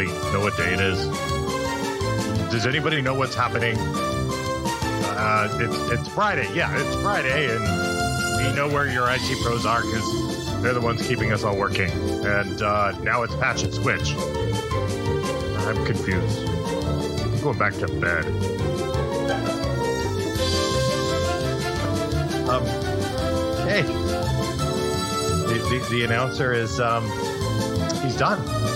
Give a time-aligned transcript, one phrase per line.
[0.00, 1.06] Anybody know what day it is?
[2.50, 3.76] Does anybody know what's happening?
[3.78, 6.48] Uh, it's it's Friday.
[6.54, 7.60] Yeah, it's Friday, and
[8.38, 11.90] we know where your IT pros are because they're the ones keeping us all working.
[12.24, 14.14] And uh, now it's patch and switch.
[15.66, 16.48] I'm confused.
[16.48, 18.24] I'm going back to bed.
[22.48, 22.64] Um,
[23.68, 23.82] hey,
[25.42, 27.04] the, the, the announcer is um,
[28.02, 28.69] he's done.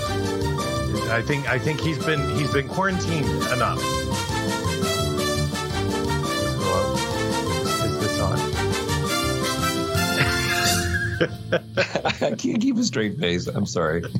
[1.14, 3.78] I think I think he's been he's been quarantined enough.
[6.58, 6.94] Hello,
[7.84, 8.38] is this on?
[12.22, 13.46] I can't keep a straight face.
[13.46, 14.02] I'm sorry.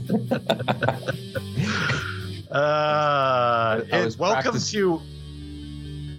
[2.54, 5.00] Uh, I was it- welcome practice- to.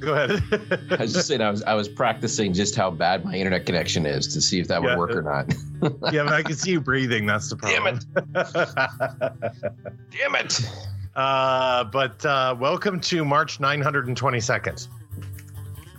[0.02, 0.44] Go ahead.
[0.92, 4.06] I was just saying I was I was practicing just how bad my internet connection
[4.06, 4.98] is to see if that would Yeah.
[4.98, 5.54] work or not.
[6.12, 7.26] Yeah, but I can see you breathing.
[7.26, 8.00] That's the problem.
[8.34, 9.38] Damn problem.
[10.12, 10.62] Damn it!
[11.16, 14.88] uh, but uh, welcome to March 922nd.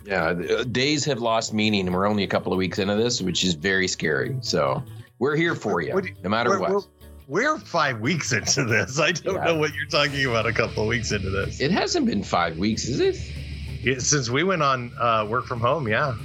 [0.05, 3.21] Yeah, uh, days have lost meaning, and we're only a couple of weeks into this,
[3.21, 4.37] which is very scary.
[4.41, 4.83] So
[5.19, 6.71] we're here for you, you- no matter We're, what.
[6.71, 6.81] we're,
[7.55, 8.99] we're five weeks into this.
[8.99, 9.43] I don't Yeah.
[9.45, 10.45] know what you're talking about.
[10.45, 13.17] A couple of weeks into this, It hasn't been five weeks, is it?
[13.81, 15.87] Yeah, since we went on uh, work from home.
[15.87, 16.15] Yeah,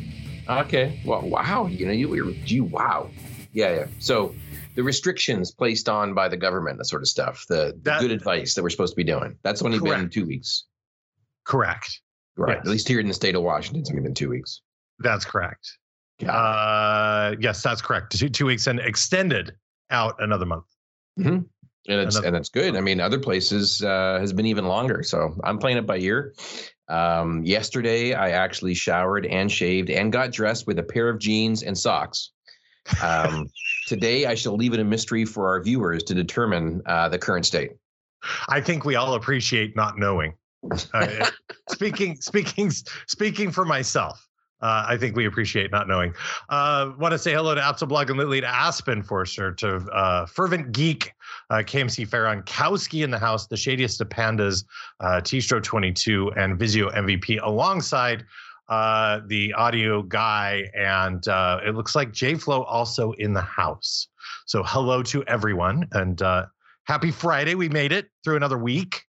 [0.49, 1.01] Okay.
[1.05, 1.67] Well, wow.
[1.67, 3.09] You know, you you wow.
[3.53, 3.87] Yeah, yeah.
[3.99, 4.35] So
[4.77, 8.11] the restrictions placed on by the government, that sort of stuff, the, the That- good
[8.11, 9.37] advice that we're supposed to be doing.
[9.43, 10.13] That's only been Correct.
[10.13, 10.65] two weeks.
[11.45, 12.01] correct.
[12.37, 12.57] Right.
[12.57, 12.67] Yes.
[12.67, 14.63] At least here in the state of Washington, it's only been two weeks.
[15.01, 15.69] That's correct.
[16.19, 16.33] Yeah.
[16.33, 18.17] Uh, yes, that's correct.
[18.19, 19.53] Two, two weeks and extended
[19.91, 20.65] out another month.
[21.19, 21.45] and
[21.87, 22.75] it's another- and it's good.
[22.77, 25.03] I mean, other places uh, has been even longer.
[25.03, 26.33] So I'm playing it by ear.
[26.89, 31.63] Um, yesterday, I actually showered and shaved and got dressed with a pair of jeans
[31.65, 32.31] and socks.
[33.03, 33.49] Um,
[33.87, 37.47] today, I shall leave it a mystery for our viewers to determine uh, the current
[37.47, 37.73] state.
[38.49, 40.35] I think we all appreciate not knowing.
[40.93, 41.27] Uh,
[41.69, 42.71] speaking, speaking,
[43.07, 44.29] speaking for myself,
[44.63, 46.15] uh, I think we appreciate not knowing.
[46.49, 50.71] Uh, Want to say hello to Aptoblog and Lily to Aspen Forster, to uh, Fervent
[50.71, 51.13] Geek,
[51.51, 54.65] uh, KMC Farron, Kowski in the house, the shadiest of pandas,
[55.01, 58.25] uh, Tistro 22, and Visio MVP alongside
[58.69, 60.71] uh, the audio guy.
[60.75, 64.09] And uh, it looks like JFlow also in the house.
[64.47, 65.89] So hello to everyone.
[65.93, 66.47] And uh,
[66.85, 67.55] happy Friday.
[67.55, 69.03] We made it through another week.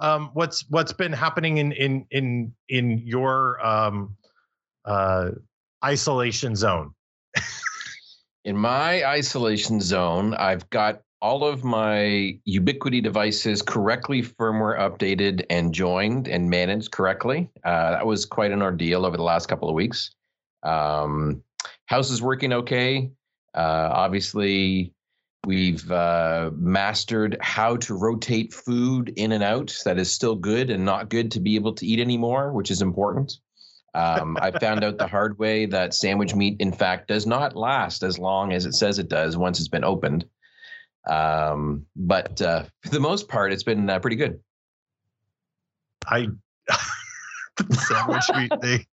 [0.00, 4.16] Um, what's what's been happening in in in in your um,
[4.84, 5.30] uh,
[5.84, 6.94] isolation zone?
[8.44, 15.72] In my isolation zone, I've got all of my Ubiquiti devices correctly firmware updated and
[15.72, 17.48] joined and managed correctly.
[17.64, 20.10] Uh, that was quite an ordeal over the last couple of weeks.
[20.64, 21.42] Um,
[21.86, 23.10] house is working okay.
[23.54, 24.92] Uh, obviously,
[25.46, 29.74] we've uh, mastered how to rotate food in and out.
[29.86, 32.82] That is still good and not good to be able to eat anymore, which is
[32.82, 33.38] important.
[33.94, 38.02] Um, I found out the hard way that sandwich meat, in fact, does not last
[38.02, 40.26] as long as it says it does once it's been opened.
[41.06, 44.40] Um, but uh, for the most part, it's been uh, pretty good.
[46.06, 46.28] I
[47.56, 48.86] the sandwich meat thing.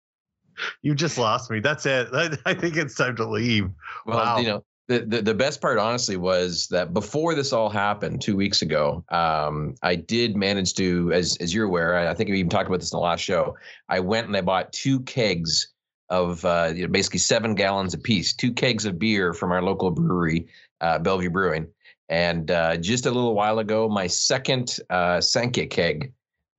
[0.82, 1.60] You just lost me.
[1.60, 2.08] That's it.
[2.12, 3.70] I, I think it's time to leave.
[4.06, 4.38] Well, Wow.
[4.38, 8.36] you know, the, the the best part, honestly, was that before this all happened two
[8.36, 12.38] weeks ago, um, I did manage to, as as you're aware, I I think we
[12.40, 13.56] even talked about this in the last show.
[13.88, 15.68] I went and I bought two kegs
[16.10, 19.92] of uh, you know, basically seven gallons apiece, two kegs of beer from our local
[19.92, 20.48] brewery,
[20.80, 21.68] uh, Bellevue Brewing.
[22.10, 26.12] And uh, just a little while ago, my second uh, Sanke keg,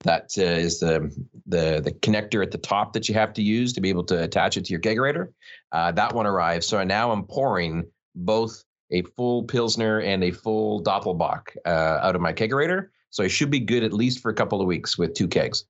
[0.03, 1.13] that uh, is the
[1.45, 4.23] the the connector at the top that you have to use to be able to
[4.23, 5.28] attach it to your kegerator.
[5.73, 6.63] Uh, that one arrived.
[6.63, 7.85] So now I'm pouring
[8.16, 12.87] both a full Pilsner and a full Doppelbock uh, out of my kegerator.
[13.09, 15.66] So I should be good at least for a couple of weeks with two kegs,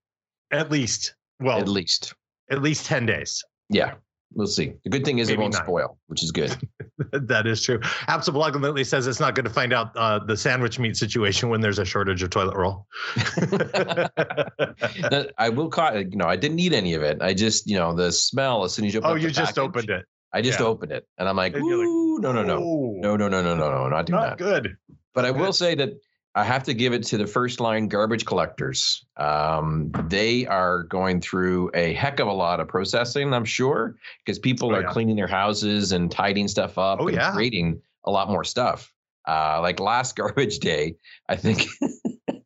[0.51, 2.13] At least, well, at least.
[2.51, 2.63] at, least.
[2.63, 3.43] least ten days.
[3.69, 3.95] Yeah,
[4.33, 4.73] we'll see.
[4.83, 5.63] The good thing is Maybe it won't nine.
[5.63, 6.55] spoil, which is good.
[7.11, 7.79] that is true.
[8.07, 11.79] Absolutely says it's not good to find out uh, the sandwich meat situation when there's
[11.79, 12.87] a shortage of toilet roll.
[15.37, 17.21] I will call you know I didn't eat any of it.
[17.21, 19.57] I just you know the smell as soon as you open oh, you just package,
[19.57, 20.05] opened it.
[20.33, 20.65] I just Yeah.
[20.65, 23.41] opened it and I'm like, And like, Ooh, no no no Oh, no no no
[23.41, 24.37] no no no not doing not that.
[24.37, 24.75] good.
[25.13, 25.39] But I Okay.
[25.39, 25.89] will say that
[26.33, 29.05] I have to give it to the first line garbage collectors.
[29.17, 34.39] Um, they are going through a heck of a lot of processing, I'm sure, because
[34.39, 34.89] people Oh, are yeah.
[34.91, 37.31] cleaning their houses and tidying stuff up Oh, and yeah.
[37.33, 38.93] creating a lot more stuff.
[39.27, 40.95] Uh, like last garbage day,
[41.27, 41.65] I think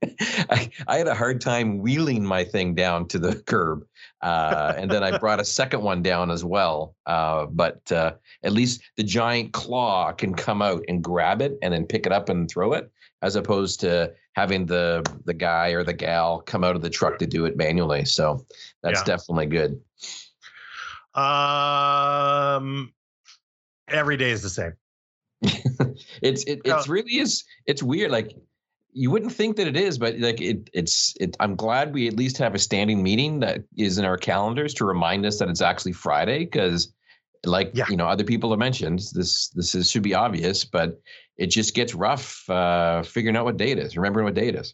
[0.50, 3.86] I, I had a hard time wheeling my thing down to the curb.
[4.22, 6.96] Uh, and then I brought a second one down as well.
[7.06, 11.74] Uh, but uh, at least the giant claw can come out and grab it and
[11.74, 12.90] then pick it up and throw it,
[13.26, 17.18] as opposed to having the the guy or the gal come out of the truck
[17.18, 18.06] to do it manually.
[18.06, 18.46] So
[18.84, 19.16] that's yeah.
[19.16, 19.82] definitely good.
[21.20, 22.94] Um,
[23.88, 24.74] every day is the same.
[26.22, 28.12] it's it, it's really is it's weird.
[28.12, 28.36] Like
[28.94, 31.36] you wouldn't think that it is, but like it, it's it.
[31.40, 34.86] I'm glad we at least have a standing meeting that is in our calendars to
[34.86, 36.46] remind us that it's actually Friday.
[36.46, 36.94] Because,
[37.46, 37.86] like yeah.
[37.90, 41.00] you know, other people have mentioned, this this is should be obvious, but
[41.38, 44.74] it just gets rough uh, figuring out what day is remembering what day is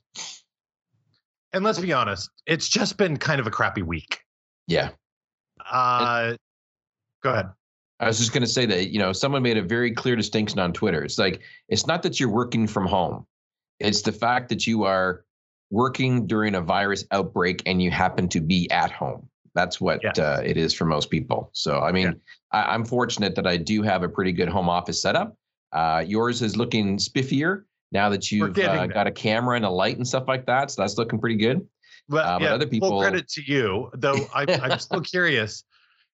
[1.53, 4.19] And let's be honest, it's just been kind of a crappy week.
[4.68, 4.89] Yeah.
[5.69, 6.39] Uh, it,
[7.23, 7.50] go ahead.
[8.00, 10.59] I was just going to say that you know someone made a very clear distinction
[10.59, 11.03] on Twitter.
[11.03, 13.25] It's like it's not that you're working from home
[13.81, 15.25] it's the fact that you are
[15.69, 19.27] working during a virus outbreak and you happen to be at home.
[19.53, 20.12] That's what yeah.
[20.18, 21.50] uh, it is for most people.
[21.53, 22.13] So, I mean, yeah.
[22.51, 25.36] I, am fortunate that I do have a pretty good home office setup.
[25.74, 29.98] Uh, yours is looking spiffier now that you've uh, got a camera and a light
[29.98, 30.71] and stuff like that.
[30.71, 31.68] So that's looking pretty good.
[32.09, 32.89] Well, uh, but yeah, other people.
[32.89, 34.18] Full credit to you, though.
[34.33, 35.63] I, I'm still curious.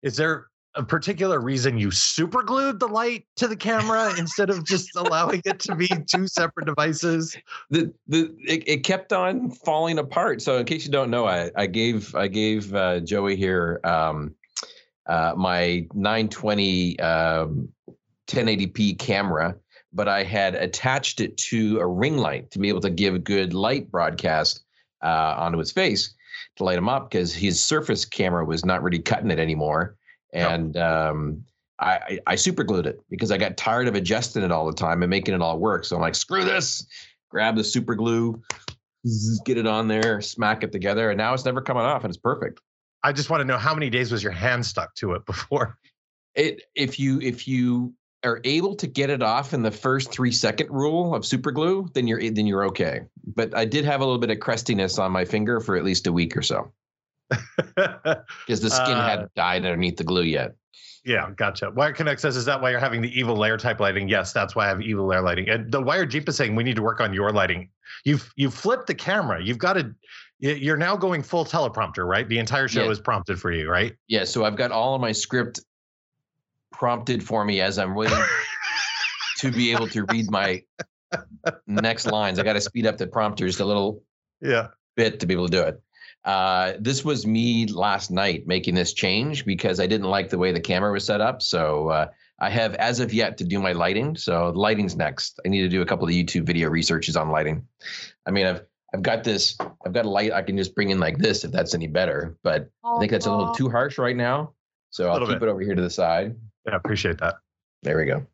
[0.03, 4.64] Is there a particular reason you super glued the light to the camera instead of
[4.64, 7.37] just allowing it to be two separate devices?
[7.70, 10.43] The the it, it, kept on falling apart.
[10.43, 14.34] So in case you don't know, I I gave I gave uh, Joey here um,
[15.06, 17.69] uh, my 920 um,
[18.26, 19.56] 1080p camera,
[19.93, 23.55] but I had attached it to a ring light to be able to give good
[23.55, 24.62] light broadcast
[25.02, 26.14] uh, onto his face
[26.56, 29.96] to light him up because his surface camera was not really cutting it anymore
[30.37, 31.44] and um,
[31.79, 35.03] I, I super glued it because I got tired of adjusting it all the time
[35.03, 35.85] and making it all work.
[35.85, 36.87] So I'm like, screw this,
[37.31, 38.43] grab the super glue,
[39.44, 42.19] get it on there, smack it together, and now it's never coming off, and it's
[42.19, 42.61] perfect.
[43.03, 45.79] I just want to know how many days was your hand stuck to it before?
[46.35, 47.94] It if you if you
[48.25, 51.88] are able to get it off in the first three second rule of super glue,
[51.94, 53.03] then you're then you're okay.
[53.35, 56.06] But I did have a little bit of crustiness on my finger for at least
[56.06, 56.73] a week or so
[57.28, 60.55] because the skin uh, hadn't died underneath the glue yet.
[61.06, 61.70] Yeah, gotcha.
[61.70, 64.56] Wire Connect says, "Is that why you're having the evil layer type lighting?" Yes, that's
[64.56, 65.49] why I have evil layer lighting.
[65.49, 67.69] And the Wire Jeep is saying we need to work on your lighting.
[68.05, 69.43] You've you've flipped the camera.
[69.43, 69.94] You've got to.
[70.40, 72.28] You're now going full teleprompter, right?
[72.28, 72.90] The entire show yeah.
[72.90, 73.94] is prompted for you, right?
[74.08, 74.25] Yeah.
[74.25, 75.61] So I've got all of my script
[76.73, 78.19] prompted for me as I'm waiting
[79.38, 80.62] to be able to read my
[81.67, 82.40] next lines.
[82.40, 84.02] I got to speed up the prompters a little
[84.43, 85.81] yeah bit to be able to do it.
[86.26, 90.50] Uh, this was me last night making this change because I didn't like the way
[90.50, 91.40] the camera was set up.
[91.40, 92.08] So uh,
[92.40, 94.17] I have, as of yet, to do my lighting.
[94.17, 95.38] So lighting's next.
[95.46, 97.64] I need to do a couple of YouTube video researches on lighting.
[98.26, 98.62] I mean, I've
[98.93, 99.56] I've got this.
[99.84, 102.37] I've got a light I can just bring in like this if that's any better.
[102.43, 104.52] But I think that's a little too harsh right now.
[104.90, 105.43] So I'll keep bit.
[105.43, 106.34] it over here to the side.
[106.67, 107.37] Yeah, appreciate that.
[107.82, 108.26] There we go.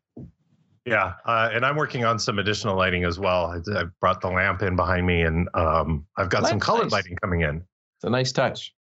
[0.85, 3.45] Yeah, uh, and I'm working on some additional lighting as well.
[3.45, 6.91] I, I brought the lamp in behind me, and um, I've got some colored nice.
[6.91, 7.63] lighting coming in.
[8.03, 8.73] It's a nice touch.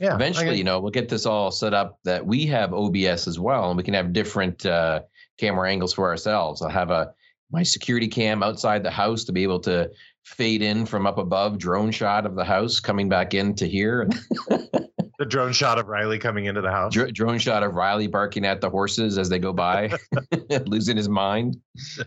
[0.00, 0.14] Yeah.
[0.14, 3.68] Eventually, you know, we'll get this all set up that we have OBS as well,
[3.68, 5.02] and we can have different uh,
[5.38, 6.62] camera angles for ourselves.
[6.62, 7.12] I'll have a
[7.50, 9.90] my security cam outside the house to be able to
[10.24, 14.08] fade in from up above, drone shot of the house coming back into here.
[14.48, 16.94] the drone shot of Riley coming into the house.
[16.94, 19.92] Dr- drone shot of Riley barking at the horses as they go by,
[20.64, 21.58] losing his mind.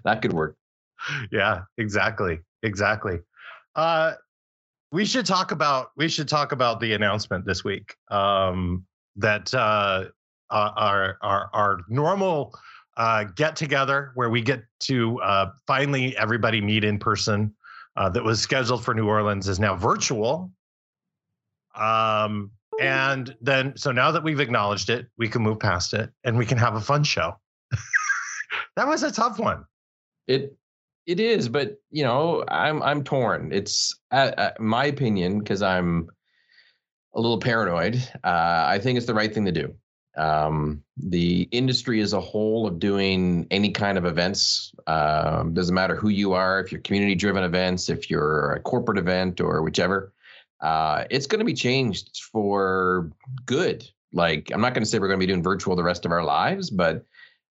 [0.06, 0.58] That could work.
[1.32, 3.20] Yeah, exactly, exactly.
[3.75, 4.13] Uh,
[4.94, 8.86] we should talk about we should talk about the announcement this week um,
[9.16, 10.06] that uh,
[10.52, 12.54] our our our normal
[12.96, 17.52] uh, get together where we get to uh, finally everybody meet in person
[17.98, 20.52] uh, that was scheduled for New Orleans is now virtual.
[21.76, 26.38] Um, and then so now that we've acknowledged it, we can move past it and
[26.38, 27.36] we can have a fun show.
[28.76, 29.66] that was a tough one.
[30.28, 30.56] It
[31.05, 33.51] it is, but you know, I'm I'm torn.
[33.51, 36.10] It's uh, uh, my opinion because I'm
[37.13, 37.95] a little paranoid.
[38.24, 39.75] Uh, I think it's the right thing to do.
[40.15, 45.95] Um, the industry as a whole of doing any kind of events um, doesn't matter
[45.95, 50.13] who you are, if you're community-driven events, if you're a corporate event or whichever.
[50.62, 53.12] Uh, it's going to be changed for
[53.45, 53.89] good.
[54.13, 56.12] Like I'm not going to say we're going to be doing virtual the rest of
[56.12, 57.05] our lives, but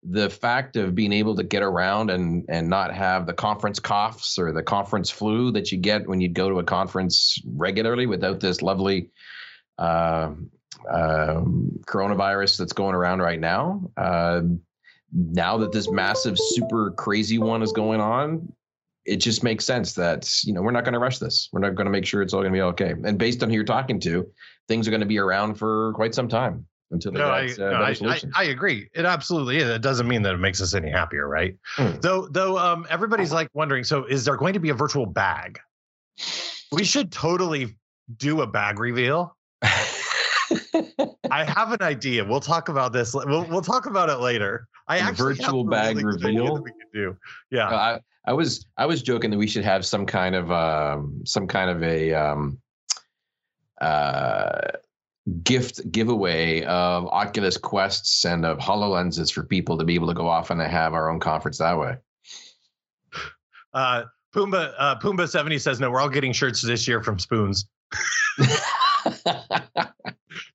[0.03, 4.37] the fact of being able to get around and and not have the conference coughs
[4.37, 8.39] or the conference flu that you get when you go to a conference regularly without
[8.39, 9.09] this lovely
[9.77, 10.31] uh,
[10.85, 13.89] coronavirus that's going around right now.
[13.97, 14.41] Uh,
[15.13, 18.51] now that this massive, super crazy one is going on,
[19.05, 21.49] it just makes sense that you know we're not going to rush this.
[21.51, 22.93] We're not going to make sure it's all going to be okay.
[23.03, 24.29] And based on who you're talking to,
[24.67, 27.73] things are going to be around for quite some time until no, I, uh, no,
[27.73, 28.21] I, I.
[28.35, 28.89] I agree.
[28.93, 29.69] It absolutely is.
[29.69, 31.55] It doesn't mean that it makes us any happier, right?
[31.75, 31.99] Hmm.
[32.01, 33.83] Though, though, um, everybody's like wondering.
[33.83, 35.59] So, is there going to be a virtual bag?
[36.71, 37.77] We should totally
[38.17, 39.35] do a bag reveal.
[39.61, 42.23] I have an idea.
[42.23, 43.13] We'll talk about this.
[43.13, 44.67] We'll we'll talk about it later.
[44.87, 46.55] I A actually have virtual bag really reveal?
[46.55, 47.17] that we could do.
[47.51, 47.67] Yeah.
[47.67, 51.47] I, I was I was joking that we should have some kind of um, some
[51.47, 52.59] kind of a um,
[53.81, 54.59] uh,
[55.43, 60.27] gift giveaway of Oculus Quests and of HoloLenses for people to be able to go
[60.27, 61.95] off and have our own conference that way.
[63.73, 64.03] Uh,
[64.35, 65.89] Pumbaa uh, Pumbaa seventy says no.
[65.91, 67.67] We're all getting shirts this year from Spoons.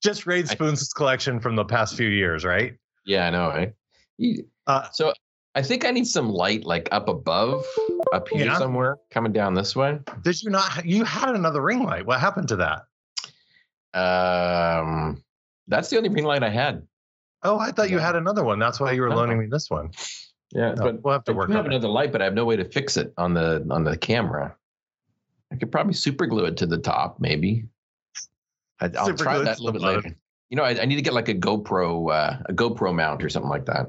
[0.03, 2.75] Just raid Spoons' collection from the past few years, right?
[3.05, 3.49] yeah, I know.
[3.49, 3.73] Right?
[4.19, 5.13] You- Uh, so
[5.55, 7.65] I think I need some light like up above,
[8.13, 8.59] up here Yeah.
[8.59, 9.99] somewhere, coming down this way.
[10.23, 10.85] Did you not?
[10.87, 12.07] You had another ring light.
[12.07, 12.83] What happened to that?
[13.95, 15.23] Um,
[15.69, 16.83] that's the only ring light I had.
[17.43, 18.59] Oh, I thought you had another one.
[18.59, 19.17] That's why you were No.
[19.17, 19.91] loaning me this one.
[20.53, 21.75] Yeah, No, but we'll have to I work do have on it.
[21.75, 24.55] another light, but I have no way to fix it on the on the camera.
[25.53, 27.65] I could probably super glue it to the top, maybe.
[28.81, 30.17] I, I'll Super try that a little bit later.
[30.51, 33.29] You know, I, I need to get like a GoPro uh, a GoPro mount or
[33.29, 33.87] something like that.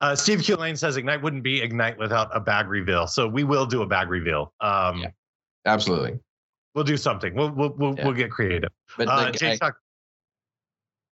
[0.00, 3.06] Uh, Steve Q Lane says Ignite wouldn't be Ignite without a bag reveal.
[3.06, 4.52] So we will do a bag reveal.
[4.60, 5.10] Um, Yeah.
[5.64, 6.18] Absolutely.
[6.76, 7.34] We'll do something.
[7.34, 8.04] We'll we'll we'll, Yeah.
[8.04, 8.68] we'll get creative.
[8.98, 9.76] But Uh, like, Jay I, Chuck,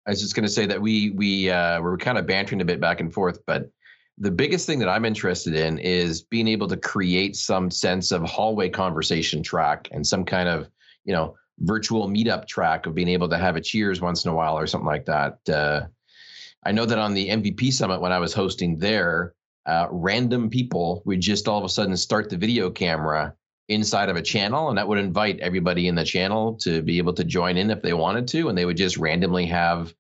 [0.06, 2.66] I was just going to say that we we uh, we're kind of bantering a
[2.66, 3.72] bit back and forth, but
[4.18, 8.24] the biggest thing that I'm interested in is being able to create some sense of
[8.24, 10.70] hallway conversation track and some kind of
[11.06, 14.36] you know virtual meetup track of being able to have a cheers once in a
[14.36, 15.40] while or something like that.
[15.50, 15.86] Uh,
[16.66, 19.34] I know that on the MVP summit when I was hosting there,
[19.66, 23.34] uh, random people would just all of a sudden start the video camera
[23.70, 27.14] inside of a channel and that would invite everybody in the channel to be able
[27.14, 29.94] to join in if they wanted to and they would just randomly have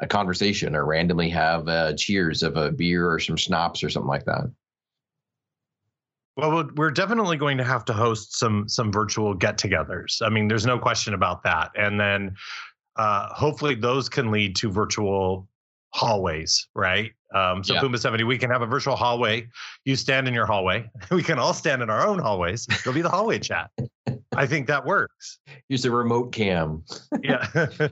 [0.00, 4.08] a conversation or randomly have uh, cheers of a beer or some schnapps or something
[4.08, 4.44] like that
[6.36, 10.22] well, we're- definitely going to have to host some some virtual get-togethers.
[10.24, 11.70] I mean, there's no question about that.
[11.76, 12.34] And then
[12.96, 15.48] uh, hopefully those can lead to virtual
[15.92, 17.12] hallways, right?
[17.34, 17.80] Um, so Yeah.
[17.80, 19.46] Puma 70, we can have a virtual hallway.
[19.84, 20.90] You stand in your hallway.
[21.10, 22.66] We can all stand in our own hallways.
[22.70, 23.70] It'll be the hallway chat.
[24.34, 25.38] I think that works.
[25.68, 26.84] use a remote cam
[27.22, 27.46] yeah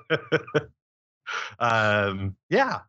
[1.59, 2.81] um yeah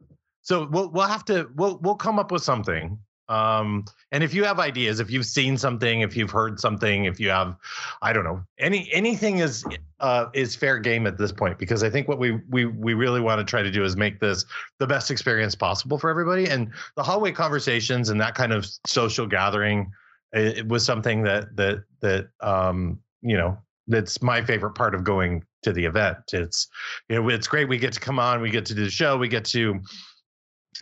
[0.42, 2.98] so we'll we'll have to we'll we'll come up with something
[3.32, 7.18] um and if you have ideas if you've seen something if you've heard something if
[7.18, 7.56] you have
[8.02, 9.64] i don't know any anything is
[10.02, 13.22] uh is fair game at this point because i think what we we we really
[13.22, 14.44] want to try to do is make this
[14.80, 19.26] the best experience possible for everybody and the hallway conversations and that kind of social
[19.26, 19.90] gathering
[20.34, 23.58] it, it was something that that that um you know
[23.88, 26.18] that's my favorite part of going to the event.
[26.34, 26.68] It's
[27.10, 29.18] you know it's great we get to come on, we get to do the show,
[29.18, 29.80] we get to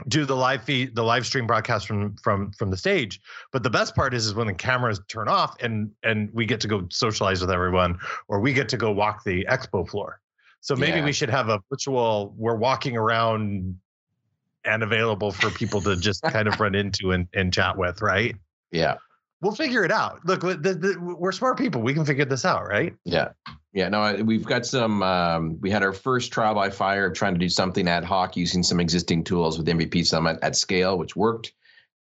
[0.07, 3.19] do the live feed, the live stream broadcast from from from the stage.
[3.51, 6.59] But the best part is is when the cameras turn off and and we get
[6.61, 10.21] to go socialize with everyone, or we get to go walk the expo floor.
[10.61, 11.05] So maybe Yeah.
[11.05, 12.33] we should have a virtual.
[12.37, 13.79] We're walking around
[14.65, 18.35] and available for people to just kind of run into and, and chat with, right?
[18.71, 18.95] yeah
[19.41, 20.19] We'll figure it out.
[20.25, 21.81] Look, the, the, we're smart people.
[21.81, 22.93] We can figure this out, right?
[23.05, 23.29] yeah
[23.73, 27.33] yeah no we've got some um, we had our first trial by fire of trying
[27.33, 31.15] to do something ad hoc using some existing tools with mvp summit at scale which
[31.15, 31.53] worked.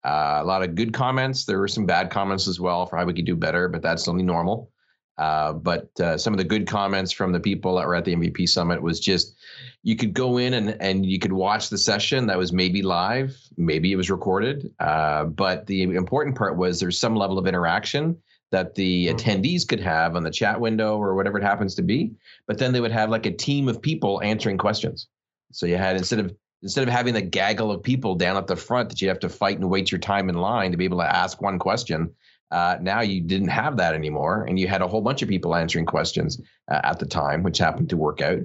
[0.05, 1.43] Uh, a lot of good comments.
[1.43, 4.07] There were some bad comments as well for how we could do better but that's
[4.07, 4.71] only normal.
[5.17, 8.15] Uh, but uh, some of the good comments from the people that were at the
[8.15, 9.35] mvp summit was just
[9.81, 13.35] you could go in and, and you could watch the session that was maybe live
[13.57, 18.15] maybe it was recorded uh, but the important part was there's some level of interaction
[18.51, 19.15] that the Mhm.
[19.15, 22.11] attendees could have on the chat window or whatever it happens to be
[22.47, 25.07] but then they would have like a team of people answering questions.
[25.51, 28.55] So you had instead of instead of having the gaggle of people down at the
[28.55, 30.97] front that you have to fight and wait your time in line to be able
[30.97, 32.09] to ask one question
[32.49, 35.53] uh, now you didn't have that anymore and you had a whole bunch of people
[35.53, 38.39] answering questions uh, at the time which happened to work out.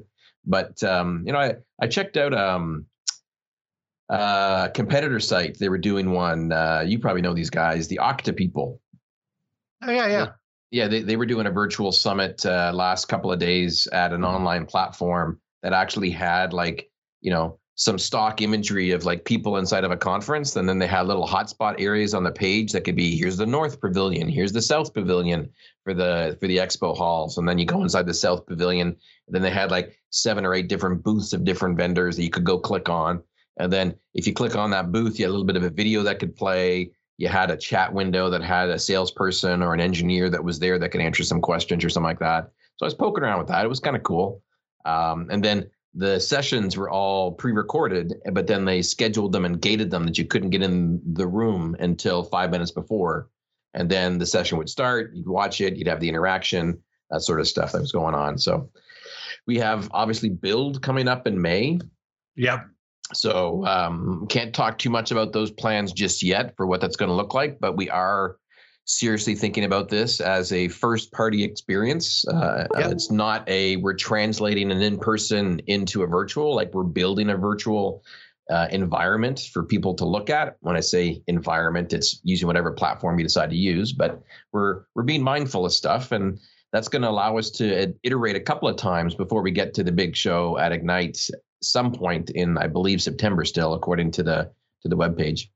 [0.45, 2.87] But um, you know I, I checked out um,
[4.11, 5.59] uh, competitor site.
[5.59, 8.82] They were doing one uh, you probably know these guys the Okta people
[9.83, 10.27] Oh yeah, yeah.
[10.71, 14.25] yeah, they, they were doing a virtual summit uh, last couple of days at an
[14.25, 19.83] online platform that actually had like, you know, some stock imagery of like people inside
[19.83, 20.55] of a conference.
[20.57, 23.47] And then they had little hotspot areas on the page that could be here's the
[23.47, 25.51] North Pavilion, here's the South Pavilion
[25.85, 27.39] for the for the expo halls.
[27.39, 28.89] And then you go inside the South Pavilion.
[28.89, 32.31] And then they had like seven or eight different booths of different vendors that you
[32.31, 33.23] could go click on.
[33.59, 35.71] And then if you click on that booth, you had a little bit of a
[35.71, 36.91] video that could play
[37.23, 40.77] you had a chat window that had a salesperson or an engineer that was there
[40.77, 42.51] that could answer some questions or something like that.
[42.79, 43.65] So I was poking around with that.
[43.65, 44.43] It was kind of cool.
[44.85, 49.89] Um, and then the sessions were all pre-recorded, but then they scheduled them and gated
[49.89, 53.29] them that you couldn't get in the room until five minutes before.
[53.73, 55.13] And then the session would start.
[55.15, 55.77] You'd watch it.
[55.77, 58.37] You'd have the interaction, that sort of stuff that was going on.
[58.37, 58.69] So
[59.47, 61.79] we have obviously build coming up in May.
[62.35, 62.67] Yep.
[63.15, 67.09] So um, can't talk too much about those plans just yet for what that's going
[67.09, 68.37] to look like, but we are
[68.85, 72.27] seriously thinking about this as a first party experience.
[72.27, 72.91] Uh, yep.
[72.91, 77.37] It's not a we're translating an in person into a virtual, like we're building a
[77.37, 78.03] virtual
[78.51, 80.57] uh, environment for people to look at.
[80.61, 84.21] When I say environment, it's using whatever platform you decide to use, but
[84.53, 86.39] we're we're being mindful of stuff and
[86.73, 89.85] that's going to allow us to iterate a couple of times before we get to
[89.85, 91.29] the big show at Ignite
[91.63, 94.51] some point in I believe September still according to the
[94.83, 95.51] to the web page.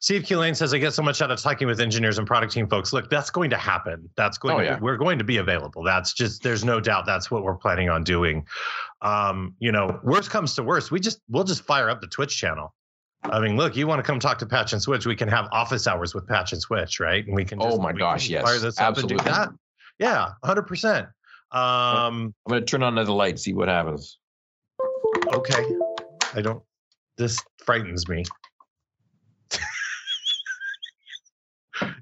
[0.00, 2.68] Steve Kulane says, I get so much out of talking with engineers and product team
[2.68, 2.92] folks.
[2.92, 4.08] Look, that's going to happen.
[4.16, 4.78] That's going oh, to, yeah.
[4.80, 5.82] we're going to be available.
[5.82, 8.46] That's just, there's no doubt that's what we're planning on doing.
[9.02, 12.34] Um, you know, worst comes to worst, we just, we'll just fire up the Twitch
[12.34, 12.74] channel.
[13.24, 15.48] I mean, look, you want to come talk to Patch and Switch, we can have
[15.52, 17.26] office hours with Patch and Switch, right?
[17.26, 18.42] And we can just, oh my gosh, yes.
[18.44, 19.16] Fire this Absolutely.
[19.16, 19.48] up and do that.
[19.98, 21.00] Yeah, 100%.
[21.00, 21.10] Um,
[21.52, 24.18] I'm going to turn on the light, see what happens.
[25.32, 25.64] Okay.
[26.34, 26.62] I don't,
[27.16, 28.24] this frightens me.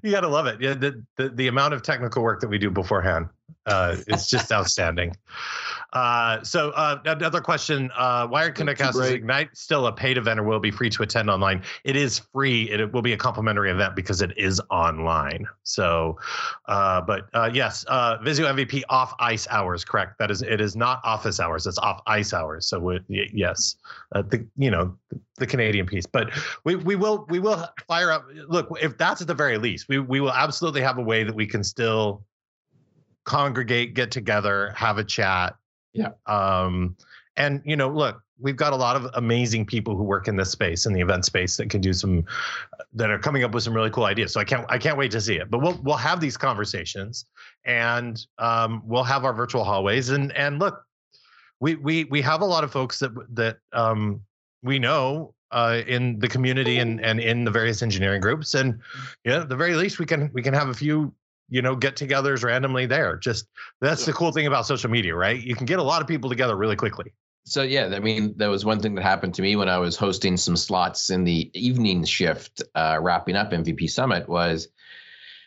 [0.03, 0.61] you got to love it.
[0.61, 3.27] Yeah, the, the, the amount of technical work that we do beforehand
[3.67, 5.15] uh, is just outstanding.
[5.93, 10.43] Uh, so uh, another question: uh, Wired Connectcast is Ignite still a paid event or
[10.43, 11.61] will be free to attend online?
[11.83, 12.69] It is free.
[12.69, 15.45] It, it will be a complimentary event because it is online.
[15.63, 16.17] So,
[16.67, 19.85] uh, but uh, yes, uh, Visio MVP off ice hours.
[19.85, 20.17] Correct.
[20.19, 20.41] That is.
[20.41, 21.67] It is not office hours.
[21.67, 22.67] It's off ice hours.
[22.67, 23.75] So we, yes,
[24.13, 24.95] uh, the you know
[25.37, 26.05] the Canadian piece.
[26.05, 26.31] But
[26.63, 28.25] we we will we will fire up.
[28.47, 31.33] Look, if that's at the very least, we we will absolutely have a way that
[31.33, 32.25] we can still
[33.27, 35.55] congregate, get together, have a chat.
[35.93, 36.11] Yeah.
[36.25, 36.95] Um,
[37.35, 40.49] and you know, look, we've got a lot of amazing people who work in this
[40.49, 42.25] space in the event space that can do some
[42.93, 44.31] that are coming up with some really cool ideas.
[44.33, 45.51] So i can't i can't wait to see it.
[45.51, 47.25] But we'll we'll have these conversations
[47.65, 50.09] and um, we'll have our virtual hallways.
[50.09, 50.83] And and look
[51.59, 54.21] we we we have a lot of folks that that um,
[54.63, 58.53] we know uh, in the community and and in the various engineering groups.
[58.53, 58.79] And
[59.25, 61.13] you know at the very least we can we can have a few
[61.49, 63.17] you know get-togethers randomly there.
[63.17, 63.47] Just
[63.81, 65.41] that's the cool thing about social media, right?
[65.41, 67.13] You can get a lot of people together really quickly.
[67.45, 69.95] So yeah, I mean, that was one thing that happened to me when I was
[69.95, 74.27] hosting some slots in the evening shift, uh, wrapping up MVP Summit.
[74.27, 74.67] Was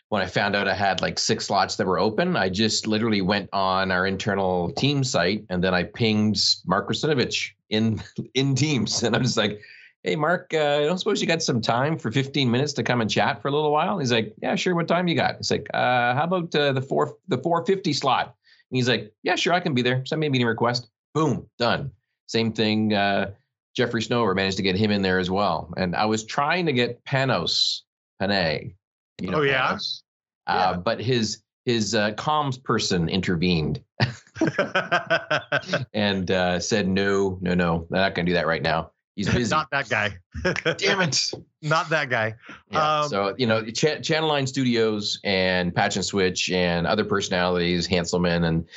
[0.09, 3.21] when I found out I had like six slots that were open, I just literally
[3.21, 8.01] went on our internal team site and then I pinged Mark Russinovich in
[8.33, 9.61] in Teams, and I'm just like,
[10.03, 13.01] hey mark uh, i don't suppose you got some time for 15 minutes to come
[13.01, 13.99] and chat for a little while?
[13.99, 15.37] He's like yeah sure what time you got?
[15.37, 18.35] He's like uh, how about uh, the 4 the 450 slot?
[18.71, 20.05] And he's like yeah sure i can be there.
[20.05, 20.89] Send me a meeting request.
[21.13, 21.91] Boom done.
[22.27, 23.31] Same thing uh,
[23.75, 25.73] jeffrey snover managed to get him in there as well.
[25.77, 27.81] And i was trying to get panos
[28.21, 28.73] panay
[29.21, 29.73] you know, oh yeah?
[29.73, 30.01] Panos,
[30.47, 30.77] uh, yeah.
[30.77, 33.83] but his his uh, comms person intervened.
[35.93, 39.33] And uh, said no no no they're not going to do that right now He's
[39.33, 39.53] busy.
[39.53, 40.17] Not that guy.
[40.77, 41.31] Damn it.
[41.61, 42.33] Not that guy.
[42.71, 47.05] Yeah, um, so, you know, Ch- Channel 9 Studios and Patch and Switch and other
[47.05, 48.67] personalities, Hanselman and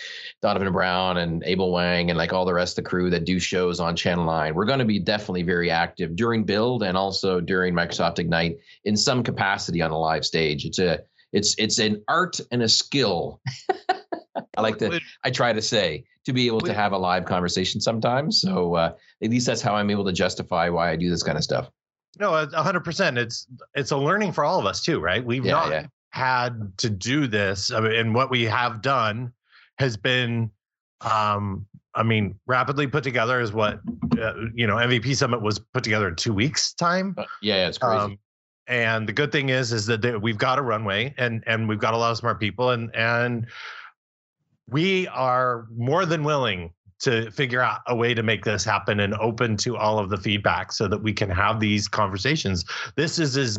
[0.42, 3.40] Donovan Brown and Abel Wang and like all the rest of the crew that do
[3.40, 4.54] shows on Channel 9.
[4.54, 8.96] We're going to be definitely very active during build and also during Microsoft Ignite in
[8.96, 10.66] some capacity on a live stage.
[10.66, 11.00] It's a
[11.32, 13.40] it's it's an art and a skill.
[14.56, 17.80] I like to I try to say to be able to have a live conversation
[17.80, 18.40] sometimes.
[18.40, 21.36] So uh, at least that's how I'm able to justify why I do this kind
[21.36, 21.70] of stuff.
[22.18, 23.18] No, hundred percent.
[23.18, 25.24] It's it's a learning for all of us too, right?
[25.24, 25.86] We've yeah, not yeah.
[26.10, 29.32] had to do this, I mean, and what we have done
[29.78, 30.50] has been,
[31.00, 33.80] um, I mean, rapidly put together is what
[34.20, 34.76] uh, you know.
[34.76, 37.14] MVP Summit was put together in two weeks' time.
[37.18, 37.96] Uh, yeah, yeah, it's crazy.
[37.96, 38.18] Um,
[38.66, 41.94] and the good thing is, is that we've got a runway, and and we've got
[41.94, 43.46] a lot of smart people, and and
[44.68, 49.14] we are more than willing to figure out a way to make this happen and
[49.14, 52.64] open to all of the feedback so that we can have these conversations.
[52.96, 53.58] This is as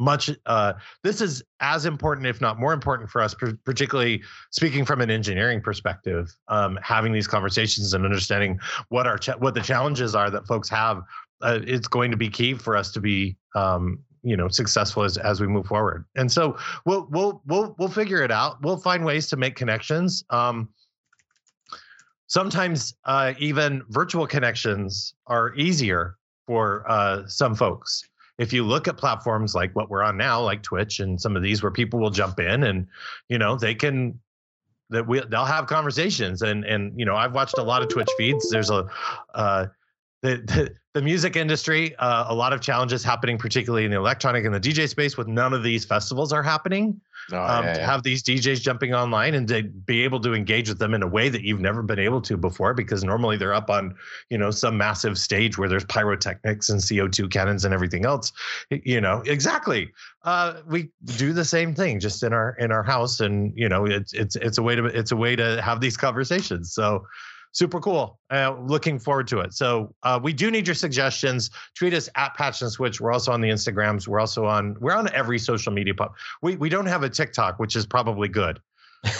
[0.00, 0.72] much uh,
[1.04, 3.34] this is as important if not more important for us
[3.64, 8.58] particularly speaking from an engineering perspective um, having these conversations and understanding
[8.88, 11.02] what our what the challenges are that folks have
[11.42, 15.16] uh, it's going to be key for us to be um, you know successful as
[15.16, 16.04] as we move forward.
[16.16, 18.62] And so we'll we'll we'll we'll figure it out.
[18.62, 20.24] We'll find ways to make connections.
[20.30, 20.68] Um
[22.26, 28.02] sometimes uh even virtual connections are easier for uh some folks.
[28.38, 31.42] If you look at platforms like what we're on now, like Twitch and some of
[31.42, 32.86] these, where people will jump in and
[33.28, 34.18] you know they can
[34.90, 36.42] that we they'll have conversations.
[36.42, 38.50] And and you know I've watched a lot of Twitch feeds.
[38.50, 38.86] There's a
[39.34, 39.66] uh,
[40.22, 44.44] the, the, the music industry, uh, a lot of challenges happening, particularly in the electronic
[44.44, 47.00] and the DJ space, with none of these festivals are happening.
[47.32, 50.68] Oh, um, yeah, to have these DJs jumping online and to be able to engage
[50.68, 53.54] with them in a way that you've never been able to before, because normally they're
[53.54, 53.94] up on,
[54.30, 58.32] you know, some massive stage where there's pyrotechnics and CO2 cannons and everything else.
[58.70, 59.92] You know, exactly.
[60.24, 63.84] Uh, we do the same thing just in our in our house, and you know,
[63.84, 66.72] it's it's it's a way to it's a way to have these conversations.
[66.72, 67.06] So
[67.52, 68.18] super cool.
[68.30, 69.52] Uh, looking forward to it.
[69.54, 71.50] So uh, we do need your suggestions.
[71.74, 73.00] Tweet us at Patch and Switch.
[73.00, 74.06] We're also on the Instagrams.
[74.06, 74.76] We're also on.
[74.80, 75.94] We're on every social media.
[75.94, 76.12] Pub.
[76.42, 78.60] We we don't have a TikTok, which is probably good.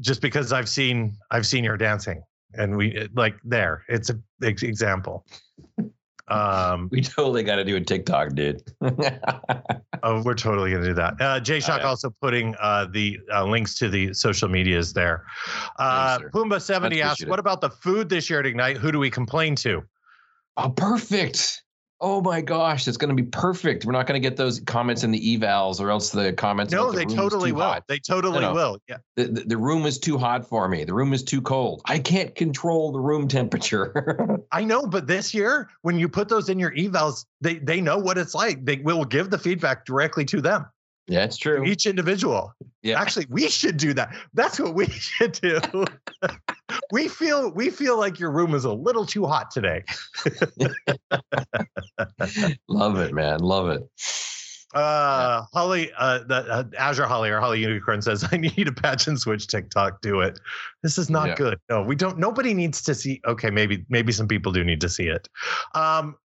[0.00, 2.22] Just because I've seen I've seen your dancing,
[2.54, 3.84] and we like there.
[3.88, 5.24] It's a example.
[6.30, 8.62] Um, we totally got to do a TikTok, dude.
[10.02, 11.20] oh, we're totally gonna do that.
[11.20, 11.88] Uh, Jay Shock oh, yeah.
[11.88, 15.24] also putting uh, the uh, links to the social medias there.
[15.78, 18.76] Uh, Pumba seventy asks, "What about the food this year at Ignite?
[18.76, 19.82] Who do we complain to?"
[20.56, 21.62] Oh, perfect
[22.00, 23.84] oh my gosh, it's going to be perfect.
[23.84, 26.72] We're not going to get those comments in the evals or else the comments.
[26.72, 27.62] No, the they totally will.
[27.62, 27.84] Hot.
[27.88, 28.54] They totally no, no.
[28.54, 28.78] will.
[28.88, 28.98] Yeah.
[29.16, 30.84] The, the, the, room is too hot for me.
[30.84, 31.82] The room is too cold.
[31.84, 34.38] I can't control the room temperature.
[34.52, 37.98] I know, but this year, when you put those in your evals, they, they know
[37.98, 38.64] what it's like.
[38.64, 40.66] They will give the feedback directly to them.
[41.08, 41.64] Yeah, it's true.
[41.64, 42.52] Each individual.
[42.82, 43.00] Yeah.
[43.00, 44.14] Actually, we should do that.
[44.34, 45.58] That's what we should do.
[46.92, 49.84] we feel we feel like your room is a little too hot today.
[52.68, 53.40] Love it, man.
[53.40, 53.82] Love it.
[54.74, 55.42] Uh, yeah.
[55.52, 59.18] Holly, uh, the uh, Azure Holly or Holly Unicorn says, "I need a patch and
[59.18, 60.02] switch TikTok.
[60.02, 60.38] Do it.
[60.82, 61.34] This is not yeah.
[61.36, 61.60] good.
[61.70, 62.18] No, we don't.
[62.18, 63.20] Nobody needs to see.
[63.26, 65.28] Okay, maybe maybe some people do need to see it.
[65.74, 66.16] Um,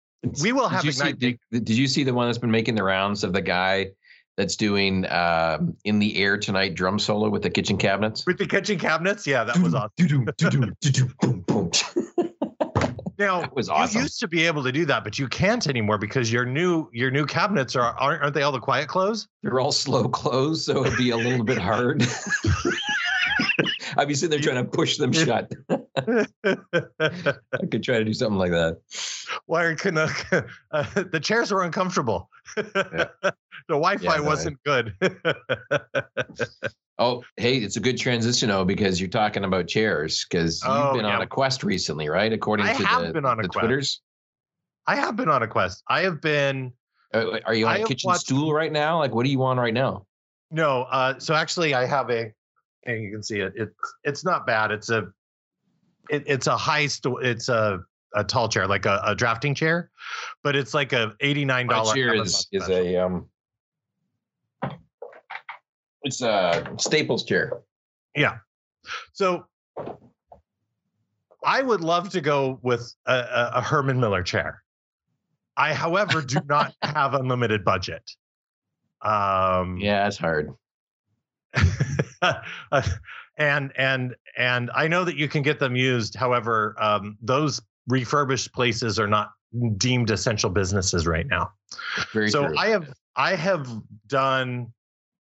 [0.42, 0.83] we will have.
[0.83, 3.33] Did you, see, did, did you see the one that's been making the rounds of
[3.33, 3.92] the guy
[4.37, 8.25] that's doing uh, in the air tonight drum solo with the kitchen cabinets.
[8.27, 9.90] With the kitchen cabinets, yeah, that was awesome.
[13.18, 13.99] now, that was awesome.
[13.99, 16.88] You used to be able to do that, but you can't anymore because your new
[16.92, 19.29] your new cabinets are aren't, aren't they all the quiet close?
[19.42, 22.03] They're all slow close, so it'd be a little bit hard.
[23.97, 25.53] I'd be sitting there trying to push them shut.
[25.96, 28.78] I could try to do something like that.
[29.46, 30.26] Why Wired Canuck,
[30.70, 32.31] uh, the chairs were uncomfortable.
[32.57, 32.64] Yeah.
[33.22, 33.35] the
[33.68, 34.94] Wi-Fi yeah, wasn't good.
[36.98, 40.94] oh, hey, it's a good transition though because you're talking about chairs because you've oh,
[40.94, 41.16] been yeah.
[41.16, 42.33] on a quest recently, right?
[42.33, 44.00] According I to the, been on a the Twitters.
[44.87, 45.83] I have been on a quest.
[45.88, 46.72] I have been.
[47.14, 48.98] Uh, are you on I a kitchen watched, stool right now?
[48.98, 50.07] Like, what are you on right now?
[50.50, 50.85] No.
[50.85, 52.33] Uh, so actually, I have a
[52.85, 53.52] and you can see it.
[53.57, 54.70] It's it's not bad.
[54.70, 55.12] It's a
[56.10, 57.80] it, it's a high st- it's a
[58.14, 59.90] a tall chair like a, a drafting chair,
[60.42, 63.26] but it's like a eighty nine dollar chair is is a um
[66.02, 67.62] it's a Staples chair.
[68.14, 68.38] Yeah.
[69.12, 69.46] So
[71.44, 74.62] I would love to go with a, a Herman Miller chair.
[75.56, 78.02] I, however, do not have unlimited budget.
[79.00, 80.50] Um, yeah, it's hard.
[83.37, 86.14] and and and I know that you can get them used.
[86.14, 89.31] However, um, those refurbished places are not
[89.77, 91.51] deemed essential businesses right now.
[92.12, 92.57] Very so true.
[92.59, 93.68] I have I have
[94.07, 94.73] done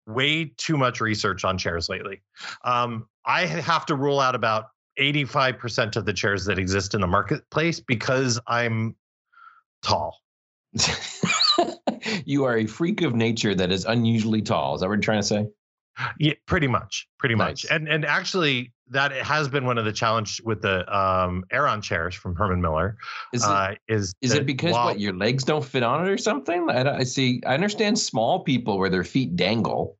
[0.06, 2.22] way too much research on chairs lately.
[2.64, 4.66] Um, I have to rule out about
[4.98, 8.96] 85% of the chairs that exist in the marketplace because I'm
[9.82, 10.18] tall.
[12.24, 14.74] you are a freak of nature that is unusually tall.
[14.74, 15.46] Is that what you're trying to say?
[16.18, 17.64] Yeah, pretty much, pretty nice.
[17.64, 17.66] much.
[17.70, 22.14] And and actually, that has been one of the challenge with the um, Aeron chairs
[22.14, 22.96] from Herman Miller.
[23.32, 26.10] Is it, uh, is, is it because while, what your legs don't fit on it
[26.10, 26.68] or something?
[26.70, 27.42] I, I see.
[27.46, 29.98] I understand small people where their feet dangle,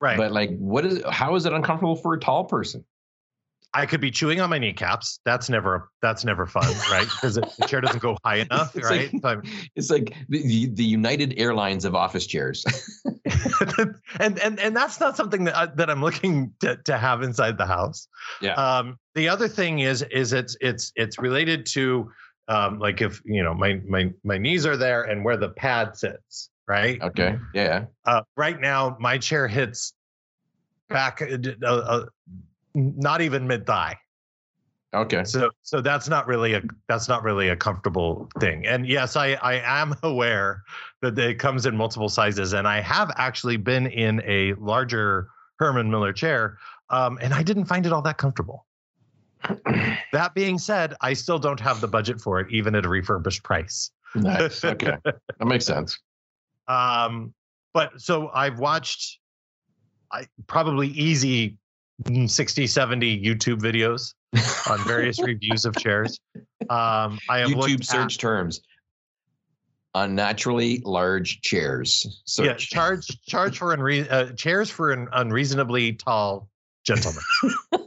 [0.00, 0.16] right?
[0.16, 1.02] But like, what is?
[1.08, 2.84] How is it uncomfortable for a tall person?
[3.74, 5.20] I could be chewing on my kneecaps.
[5.24, 7.06] That's never that's never fun, right?
[7.22, 9.10] Because the chair doesn't go high enough, it's right?
[9.22, 9.38] Like,
[9.76, 12.64] it's like the, the, the United Airlines of office chairs.
[14.20, 17.56] and and and that's not something that I, that I'm looking to to have inside
[17.56, 18.08] the house.
[18.40, 18.54] Yeah.
[18.54, 22.10] Um, the other thing is is it's it's it's related to
[22.48, 25.96] um, like if you know my my my knees are there and where the pad
[25.96, 27.00] sits, right?
[27.00, 27.38] Okay.
[27.54, 27.86] Yeah.
[28.04, 29.94] Uh, right now, my chair hits
[30.88, 32.06] back uh, uh,
[32.74, 33.96] not even mid thigh.
[34.94, 35.24] Okay.
[35.24, 38.66] So so that's not really a that's not really a comfortable thing.
[38.66, 40.62] And yes, I I am aware
[41.00, 45.90] that it comes in multiple sizes, and I have actually been in a larger Herman
[45.90, 46.58] Miller chair,
[46.90, 48.66] um, and I didn't find it all that comfortable.
[50.12, 53.42] that being said, I still don't have the budget for it, even at a refurbished
[53.42, 53.90] price.
[54.14, 54.62] Nice.
[54.62, 55.98] Okay, that makes sense.
[56.68, 57.32] Um,
[57.72, 59.18] but so I've watched
[60.12, 61.56] I probably easy
[62.26, 64.14] 60, 70 YouTube videos
[64.70, 66.20] on various reviews of chairs.
[66.68, 68.60] Um, I have YouTube search at, terms.
[69.94, 72.22] Unnaturally large chairs.
[72.24, 72.46] Search.
[72.46, 76.48] yeah, charge charge for unre- uh, chairs for an unreasonably tall
[76.84, 77.22] gentleman.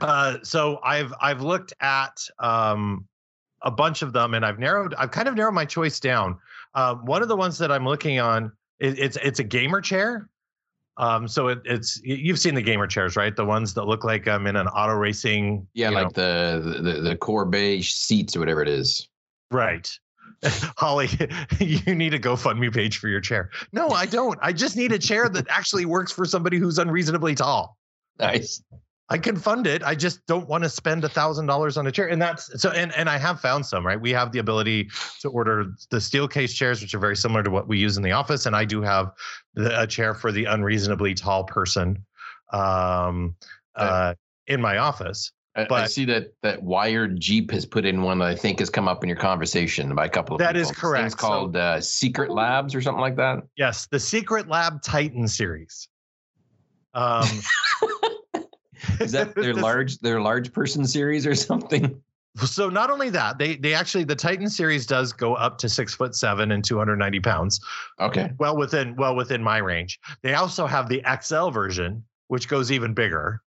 [0.00, 3.08] uh, so I've I've looked at um,
[3.62, 6.38] a bunch of them, and I've narrowed I've kind of narrowed my choice down.
[6.74, 10.28] Um, one of the ones that I'm looking on it, it's it's a gamer chair.
[10.98, 13.34] Um, so it, it's you've seen the gamer chairs, right?
[13.34, 15.66] The ones that look like I'm in an auto racing.
[15.72, 19.08] yeah, like the, the the Corbeau seats or whatever it is.
[19.50, 19.90] Right.
[20.76, 21.08] Holly,
[21.60, 23.50] you need a GoFundMe page for your chair.
[23.72, 24.38] No, I don't.
[24.42, 27.76] I just need a chair that actually works for somebody who's unreasonably tall.
[28.18, 28.62] Nice.
[29.08, 29.82] I can fund it.
[29.82, 32.08] I just don't want to spend a thousand dollars on a chair.
[32.08, 34.00] And that's so and and I have found some, right?
[34.00, 34.88] We have the ability
[35.20, 38.12] to order the Steelcase chairs, which are very similar to what we use in the
[38.12, 38.46] office.
[38.46, 39.10] And I do have
[39.54, 42.04] the, a chair for the unreasonably tall person
[42.52, 43.34] um
[43.76, 44.14] uh
[44.46, 45.32] in my office.
[45.56, 48.70] I, I see that that Wired Jeep has put in one that I think has
[48.70, 50.70] come up in your conversation by a couple of That people.
[50.70, 51.10] is correct.
[51.12, 53.42] So- called uh, Secret Labs or something like that.
[53.56, 55.88] Yes, the Secretlab Titan series.
[56.94, 57.26] Um
[59.02, 62.00] Is that their large their large person series or something?
[62.36, 65.94] So not only that, they they actually the Titan series does go up to six
[65.94, 67.60] foot seven and 290 pounds.
[68.00, 68.32] Okay.
[68.38, 70.00] Well within well within my range.
[70.22, 73.42] They also have the XL version, which goes even bigger.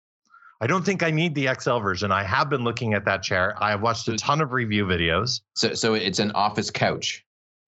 [0.61, 2.11] I don't think I need the XL version.
[2.11, 3.55] I have been looking at that chair.
[3.61, 5.41] I have watched a ton of review videos.
[5.55, 7.25] So so it's an office couch.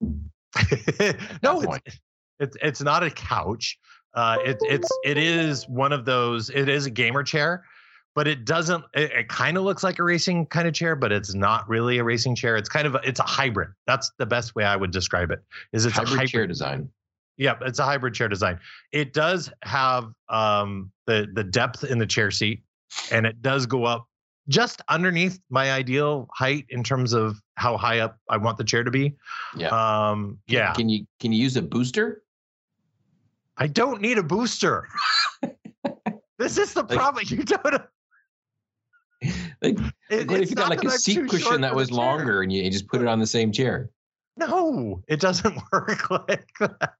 [1.42, 2.00] no, it's,
[2.38, 3.78] it's it's not a couch.
[4.14, 6.48] Uh, it, it's it is one of those.
[6.50, 7.64] It is a gamer chair,
[8.18, 8.84] but it doesn't.
[8.94, 11.98] It, it kind of looks like a racing kind of chair, but it's not really
[11.98, 12.56] a racing chair.
[12.56, 13.68] It's kind of a, it's a hybrid.
[13.86, 15.38] That's the best way I would describe it.
[15.72, 16.88] Is it's hybrid, a hybrid chair design.
[17.36, 18.58] yeah, it's a hybrid chair design.
[18.90, 22.64] It does have um, the the depth in the chair seat,
[23.12, 24.08] and it does go up
[24.48, 28.82] just underneath my ideal height in terms of how high up I want the chair
[28.82, 29.14] to be.
[29.56, 29.68] Yeah.
[29.68, 30.72] Um, yeah.
[30.72, 32.24] Can you can you use a booster?
[33.56, 34.88] I don't need a booster.
[36.36, 37.24] this is the Like- problem.
[37.28, 37.80] You don't.
[39.62, 39.78] Like,
[40.10, 41.96] It, what if you got like a seat cushion that was chair.
[41.96, 43.90] longer and you, you just put it on the same chair?
[44.36, 46.92] No, it doesn't work like that.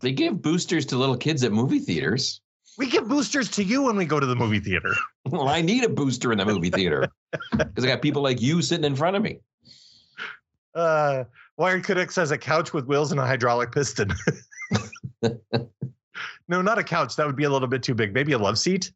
[0.00, 2.40] They give boosters to little kids at movie theaters.
[2.78, 4.94] We give boosters to you when we go to the movie theater.
[5.30, 7.06] Well, I need a booster in the movie theater
[7.52, 9.40] because I got people like you sitting in front of me.
[10.74, 11.24] Uh,
[11.58, 14.10] Wired Codex has a couch with wheels and a hydraulic piston.
[16.48, 17.14] no, not a couch.
[17.16, 18.14] That would be a little bit too big.
[18.14, 18.90] Maybe a love seat.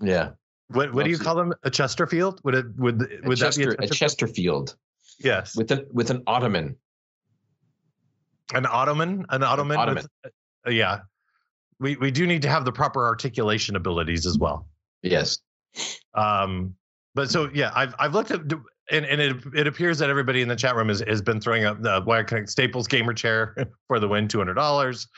[0.00, 0.30] Yeah.
[0.68, 1.54] What what do you call them?
[1.62, 2.40] A Chesterfield?
[2.44, 4.76] Would it would A, would that be a Chesterfield
[5.18, 5.56] yes?
[5.56, 6.76] with an with an ottoman.
[8.54, 9.26] An ottoman?
[9.30, 9.76] An ottoman?
[9.76, 10.04] ottoman.
[10.24, 10.32] With,
[10.66, 11.00] uh, yeah.
[11.78, 14.66] We we do need to have the proper articulation abilities as well.
[15.02, 15.38] Yes.
[16.14, 16.74] Um,
[17.14, 18.40] but so yeah, I've I've looked at
[18.90, 21.64] and, and it it appears that everybody in the chat room has, has been throwing
[21.64, 23.54] up the Wired Connect Staples gamer chair
[23.88, 25.08] for the win, two hundred dollars.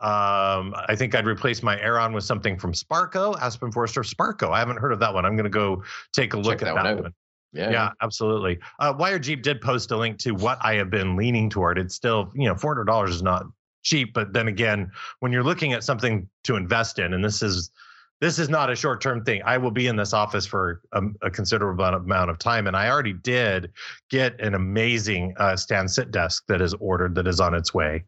[0.00, 4.50] Um, I think I'd replace my Aeron with something from Sparco, Aspen Forester Sparco.
[4.50, 5.24] I haven't heard of that one.
[5.24, 7.14] I'm going to go take a look Check at that one one.
[7.52, 7.70] Yeah.
[7.70, 8.58] Yeah, absolutely.
[8.78, 11.78] Uh, Wired Jeep did post a link to what I have been leaning toward.
[11.78, 13.46] It's still, you know, four hundred dollars is not
[13.82, 17.70] cheap, but then again, when you're looking at something to invest in, and this is
[18.20, 19.42] this is not a short term thing.
[19.44, 22.88] I will be in this office for a, a considerable amount of time, and I
[22.88, 23.70] already did
[24.10, 28.04] get an amazing uh, stand sit desk that is ordered that is on its way.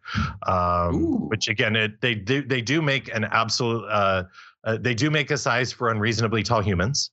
[0.47, 3.87] Um, which again, it, they do they do make an absolute.
[3.89, 4.25] Uh,
[4.65, 7.11] uh, they do make a size for unreasonably tall humans.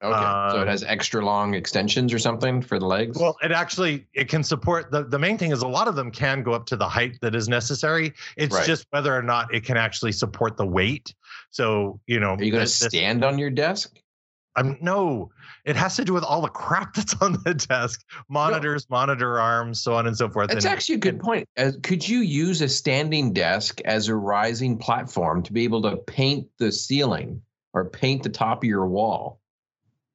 [0.00, 0.52] Okay.
[0.52, 3.18] so Um, it has extra long extensions or something for the legs.
[3.18, 6.12] Well, it actually it can support the the main thing is a lot of them
[6.12, 8.14] can go up to the height that is necessary.
[8.36, 8.66] It's Right.
[8.66, 11.14] just whether or not it can actually support the weight.
[11.50, 14.00] So you know, Are you going to stand on your desk?
[14.54, 15.30] I'm no.
[15.64, 19.80] It has to do with all the crap that's on the desk: monitors, monitor arms,
[19.80, 20.48] so on and so forth.
[20.48, 21.48] That's and actually a good point.
[21.56, 25.96] Uh, could you use a standing desk as a rising platform to be able to
[25.96, 29.40] paint the ceiling or paint the top of your wall?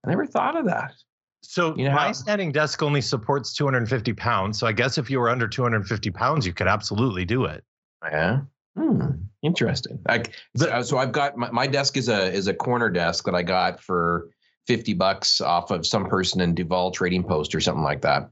[0.05, 0.93] I never thought of that.
[1.41, 4.59] so you know my standing desk only supports 250 pounds.
[4.59, 7.63] So I guess if you were under 250 pounds, you could absolutely do it.
[8.03, 8.41] Yeah.
[8.77, 9.07] Hmm.
[9.43, 9.99] Interesting.
[10.07, 13.35] Like, so, so I've got my, my desk is a is a corner desk that
[13.35, 14.29] I got for
[14.65, 18.29] fifty bucks off of some person in Duvall Trading Post or something like that.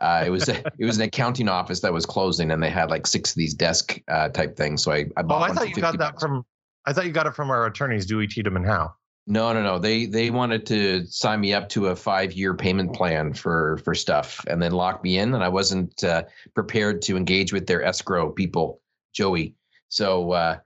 [0.00, 2.90] Uh, it was a, it was an accounting office that was closing, and they had
[2.90, 4.82] like six of these desk uh, type things.
[4.82, 5.34] So I, I Oh.
[5.34, 6.44] I one thought for you got 50 that from.
[6.86, 8.94] I thought you got it from our attorneys, Dewey Cheatham and Howe.
[9.26, 9.78] No, no, no.
[9.78, 13.94] They they wanted to sign me up to a five year payment plan for for
[13.94, 17.82] stuff, and then lock me in, and I wasn't uh, prepared to engage with their
[17.82, 18.82] escrow people,
[19.14, 19.54] Joey.
[19.88, 20.58] So uh,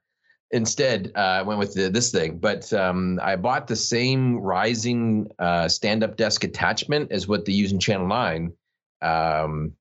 [0.50, 2.38] instead, uh, I went with the, this thing.
[2.38, 7.52] But um, I bought the same rising uh, stand up desk attachment as what they
[7.52, 8.52] use in Channel Nine.
[9.02, 9.74] Um,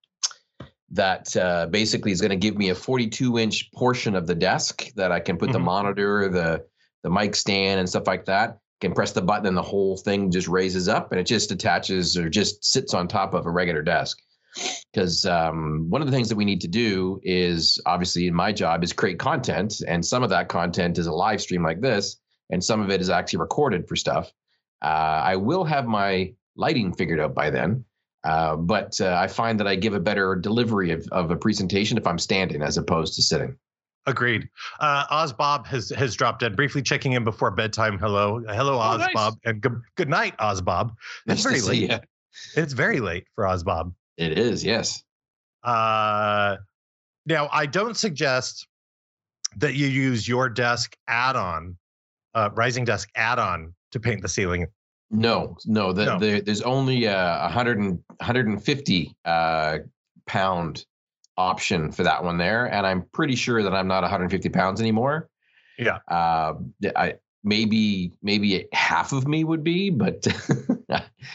[0.92, 4.86] that uh, basically is going to give me a 42 inch portion of the desk
[4.96, 5.63] that I can put the Mhm.
[5.63, 6.63] monitor, the
[7.04, 8.60] the mic stand, and stuff like that.
[8.80, 12.16] Can press the button and the whole thing just raises up and it just attaches
[12.18, 14.20] or just sits on top of a regular desk.
[14.92, 18.52] Because um, one of the things that we need to do is obviously in my
[18.52, 22.18] job is create content, and some of that content is a live stream like this,
[22.50, 24.32] and some of it is actually recorded for stuff.
[24.84, 27.86] Uh, I will have my lighting figured out by then.
[28.24, 31.98] Uh, but uh, I find that I give a better delivery of, of a presentation
[31.98, 33.56] if I'm standing as opposed to sitting.
[34.08, 34.50] Agreed.
[34.80, 38.00] Uh, Oz Bob has has dropped in briefly, checking in before bedtime.
[38.00, 39.13] Hello, hello, Oz Oh, nice.
[39.13, 40.93] Bob, and good, good night, Oz Bob.
[41.28, 41.89] It's Nice to very see late.
[41.89, 42.00] ya.
[42.56, 43.93] It's very late for Oz Bob.
[44.17, 45.04] It is, yes.
[45.63, 46.56] Uh,
[47.26, 48.65] now, I don't suggest
[49.58, 51.78] that you use your desk add-on,
[52.34, 54.67] uh, Rising Desk add-on to paint the ceiling.
[55.12, 56.20] No, no, the, No.
[56.20, 59.78] The, there's only a 100 and, 150 uh,
[60.26, 60.86] pound
[61.38, 65.30] option for that one there, and I'm pretty sure that I'm not 150 pounds anymore.
[65.78, 66.00] Yeah.
[66.08, 66.54] Uh,
[66.95, 70.26] I maybe maybe half of me would be, but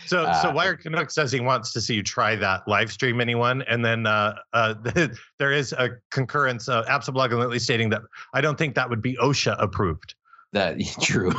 [0.06, 3.20] So, so Uh, Wired Canuck says he wants to see you try that live stream
[3.20, 4.74] anyone, and then uh, uh,
[5.38, 6.68] there is a concurrence.
[6.68, 8.02] Uh, and stating that
[8.34, 10.14] I don't think that would be OSHA approved.
[10.52, 11.32] that true.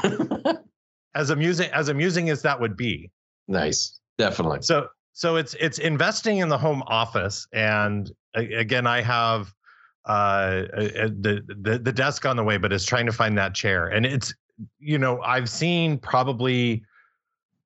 [1.15, 3.11] As amusing as amusing as that would be,
[3.47, 4.61] nice, definitely.
[4.61, 9.53] so so it's it's investing in the home office and again i have
[10.05, 10.63] uh
[11.21, 14.05] the, the the desk on the way but it's trying to find that chair and
[14.05, 14.33] it's
[14.79, 16.83] you know i've seen probably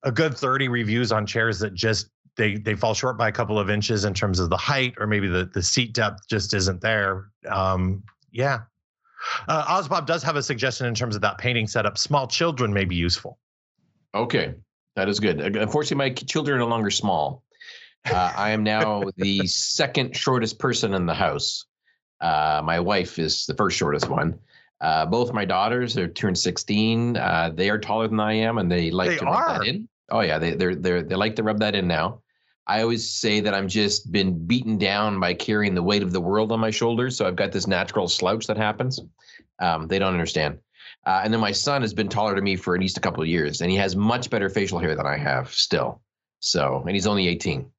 [0.03, 3.57] a good 30 reviews on chairs that just they they fall short by a couple
[3.57, 6.81] of inches in terms of the height or maybe the the seat depth just isn't
[6.81, 8.59] there um yeah
[9.47, 11.97] uh, Ozbob does have a suggestion in terms of that painting setup.
[11.97, 13.39] Small children may be useful.
[14.13, 14.53] Okay,
[14.97, 15.39] that is good.
[15.55, 17.43] Unfortunately, my children are no longer small.
[18.09, 21.65] Uh, I am now the second shortest person in the house.
[22.19, 24.39] Uh, my wife is the first shortest one.
[24.81, 27.15] Uh, both my daughters are turned 16.
[27.15, 29.59] Uh, they are taller than I am, and they like They to rub are?
[29.59, 29.87] that in.
[30.09, 32.21] Oh yeah, they they're, they're they like to rub that in now.
[32.65, 36.21] I always say that I'm just been beaten down by carrying the weight of the
[36.21, 38.99] world on my shoulders, so I've got this natural slouch that happens.
[39.59, 40.57] Um, they don't understand.
[41.05, 43.21] Uh, and then my son has been taller to me for at least a couple
[43.21, 46.01] of years, and he has much better facial hair than I have still.
[46.39, 47.69] So, and he's only 18.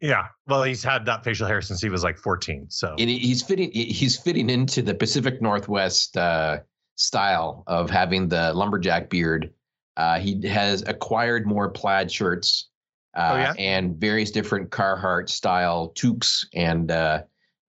[0.00, 0.26] Yeah.
[0.46, 2.66] Well, he's had that facial hair since he was like 14.
[2.68, 3.72] So And he's fitting.
[3.72, 6.58] He's fitting into the Pacific Northwest uh,
[6.96, 9.52] style of having the lumberjack beard.
[9.96, 12.68] Uh, he has acquired more plaid shirts
[13.16, 13.54] uh, Oh, yeah?
[13.58, 17.22] and various different Carhartt style toques and uh,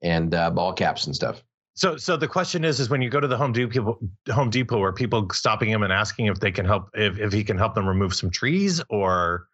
[0.03, 1.41] and uh, ball caps and stuff.
[1.77, 3.99] So, so the question is, is when you go to the Home Depot,
[4.31, 7.43] Home Depot, are people stopping him and asking if they can help, if, if he
[7.43, 9.47] can help them remove some trees, or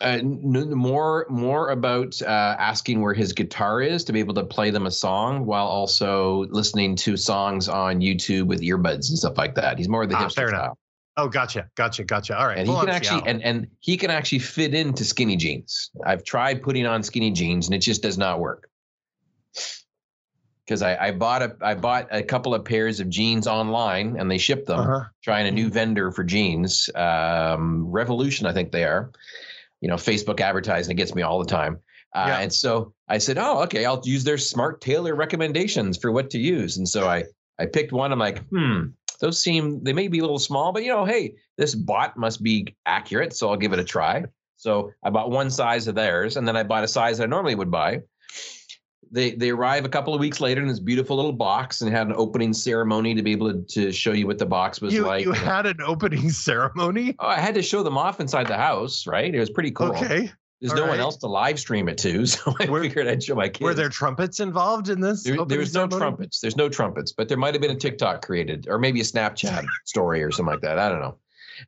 [0.00, 4.44] Uh, n- more more about uh, asking where his guitar is to be able to
[4.44, 9.38] play them a song while also listening to songs on YouTube with earbuds and stuff
[9.38, 9.78] like that.
[9.78, 10.60] He's more of the Ah, hipster fair enough.
[10.60, 10.78] style,
[11.16, 12.36] oh, gotcha, gotcha, gotcha.
[12.36, 15.90] All right, and he can actually and and he can actually fit into skinny jeans.
[16.04, 18.68] I've tried putting on skinny jeans and it just does not work.
[20.68, 24.30] Because I, I bought a I bought a couple of pairs of jeans online and
[24.30, 25.04] they shipped them uh-huh.
[25.24, 26.90] trying a new vendor for jeans.
[26.94, 29.10] Um, Revolution, I think they are.
[29.80, 31.78] You know, Facebook advertising it gets me all the time.
[32.14, 32.38] Uh, Yeah.
[32.40, 36.38] And so I said, "Oh, okay, I'll use their smart tailor recommendations for what to
[36.38, 37.24] use." And so I
[37.58, 38.12] I picked one.
[38.12, 38.88] I'm like, hmm,
[39.20, 42.42] those seem they may be a little small, but you know, hey, this bot must
[42.42, 44.24] be accurate, so I'll give it a try.
[44.56, 47.26] So I bought one size of theirs, and then I bought a size that I
[47.26, 48.02] normally would buy.
[49.10, 52.06] They they arrive a couple of weeks later in this beautiful little box and had
[52.08, 55.06] an opening ceremony to be able to, to show you what the box was You,
[55.06, 55.24] like.
[55.24, 57.14] you had an opening ceremony.
[57.18, 59.34] Oh, I had to show them off inside the house, right?
[59.34, 59.88] It was pretty cool.
[59.96, 60.30] Okay.
[60.60, 63.22] There's all no one else to live stream it to, so I Were- figured I'd
[63.22, 63.60] show my kids.
[63.62, 65.22] Were there trumpets involved in this?
[65.22, 66.40] There, there was no trumpets.
[66.40, 69.64] There's no trumpets, but there might have been a TikTok created, or maybe a Snapchat
[69.86, 70.78] story or something like that.
[70.78, 71.16] I don't know.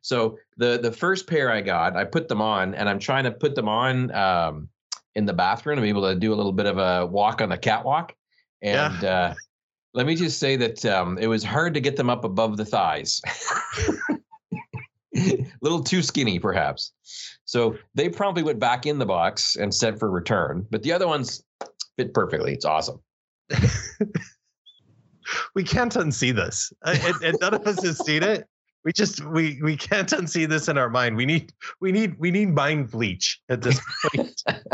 [0.01, 3.31] So the the first pair I got, I put them on, and I'm trying to
[3.31, 4.67] put them on um,
[5.15, 7.57] in the bathroom be able to do a little bit of a walk on the
[7.57, 8.13] catwalk.
[8.61, 9.33] And uh,
[9.93, 12.65] let me just say that um, it was hard to get them up above the
[12.65, 13.21] thighs.
[15.15, 16.93] a little too skinny, perhaps.
[17.45, 21.07] So they probably went back in the box and sent for return, but the other
[21.07, 21.43] ones
[21.97, 22.53] fit perfectly.
[22.53, 23.01] It's awesome.
[25.55, 26.71] We can't unsee this.
[26.85, 28.47] And, and none of us has seen it.
[28.83, 31.15] We just we we can't unsee this in our mind.
[31.15, 34.41] We need we need we need mind bleach at this point.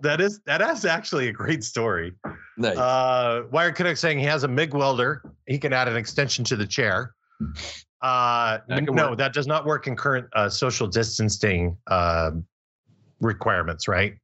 [0.00, 2.12] that is that is actually a great story.
[2.56, 2.76] Nice.
[2.76, 5.22] Uh, Wired Canuck saying he has a MIG welder.
[5.46, 7.14] He can add an extension to the chair.
[8.02, 9.18] Uh, That no, work.
[9.18, 12.30] that does not work in current uh, social distancing uh,
[13.20, 14.14] requirements, right?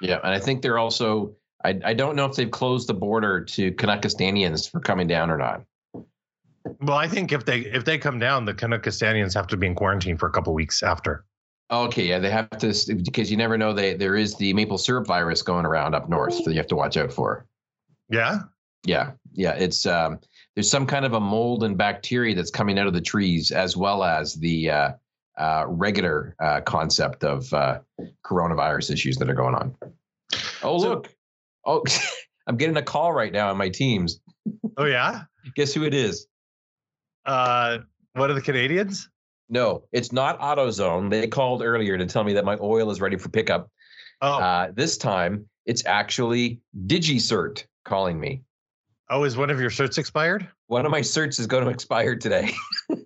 [0.00, 1.34] yeah, and I think they're also.
[1.62, 5.36] I, I don't know if they've closed the border to Canuckistanians for coming down or
[5.36, 5.62] not.
[6.80, 9.74] Well, I think if they if they come down, the Canuckistanians have to be in
[9.74, 11.24] quarantine for a couple weeks after.
[11.70, 13.72] Okay, yeah, they have to because you never know.
[13.72, 16.76] They there is the maple syrup virus going around up north that you have to
[16.76, 17.46] watch out for.
[18.08, 18.40] Yeah.
[18.84, 20.18] Yeah, yeah, it's um,
[20.56, 23.76] there's some kind of a mold and bacteria that's coming out of the trees, as
[23.76, 24.92] well as the uh,
[25.38, 27.80] uh, regular uh, concept of uh,
[28.24, 29.76] coronavirus issues that are going on.
[30.62, 31.14] Oh So- look,
[31.66, 31.84] oh,
[32.46, 34.20] I'm getting a call right now on my Teams.
[34.78, 35.22] Oh yeah.
[35.56, 36.26] Guess who it is?
[37.26, 37.78] Uh,
[38.14, 39.08] what are the Canadians?
[39.48, 41.10] No, it's not AutoZone.
[41.10, 43.68] They called earlier to tell me that my oil is ready for pickup.
[44.22, 48.42] Oh, Uh, this time, it's actually DigiCert calling me.
[49.10, 50.46] oh, is one of your shirts expired?
[50.68, 52.52] One of my certs is going to expire today.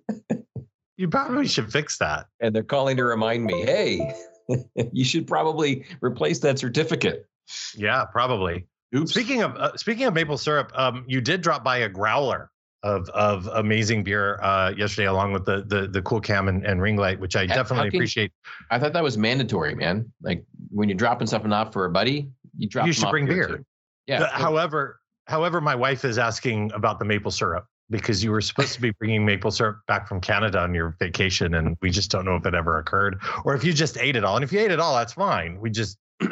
[0.97, 2.27] You probably should fix that.
[2.39, 4.13] and they're calling to remind me, hey,
[4.93, 7.27] you should probably replace that certificate.
[7.75, 8.65] Yeah, probably.
[8.95, 9.11] Oops.
[9.11, 12.49] Speaking of uh, speaking of maple syrup, um, you did drop by a growler
[12.85, 16.81] of of amazing beer uh, yesterday, along with the the the cool cam and, and
[16.81, 18.31] ring light, which I How- definitely can- appreciate.
[18.69, 20.11] I thought that was mandatory, man.
[20.21, 23.47] Like when you're dropping something off for a buddy, you drop You should bring here,
[23.47, 23.63] beer.
[24.07, 24.19] Yeah.
[24.19, 28.73] The- however, however, my wife is asking about the maple syrup because you were supposed
[28.73, 32.23] to be bringing maple syrup back from Canada on your vacation, and we just don't
[32.25, 34.35] know if it ever occurred, or if you just ate it all.
[34.35, 35.59] And if you ate it all, that's fine.
[35.59, 35.97] We just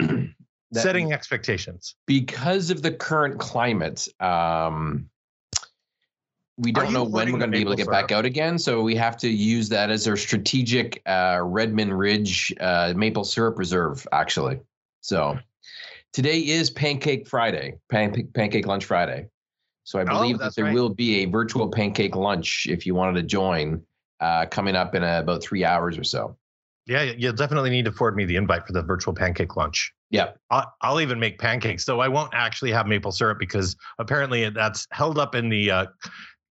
[0.73, 1.95] setting expectations.
[2.07, 5.09] because of the current climate, um,
[6.57, 8.59] we don't know when we're going to be able to get back out again.
[8.59, 13.57] So we have to use that as our strategic uh, Redmond Ridge uh, maple syrup
[13.57, 14.59] reserve, actually.
[15.01, 15.37] So
[16.11, 19.27] today is Pancake Friday, pan- Pancake Lunch Friday.
[19.83, 20.73] So I Oh, believe that there right.
[20.73, 23.81] will be a virtual pancake lunch if you wanted to join
[24.19, 26.37] uh, coming up in about three hours or so.
[26.85, 29.91] Yeah, you'll definitely need to forward me the invite for the virtual pancake lunch.
[30.09, 30.31] Yeah.
[30.51, 34.85] I'll, I'll even make pancakes, though I won't actually have maple syrup because apparently that's
[34.91, 35.85] held up in the uh,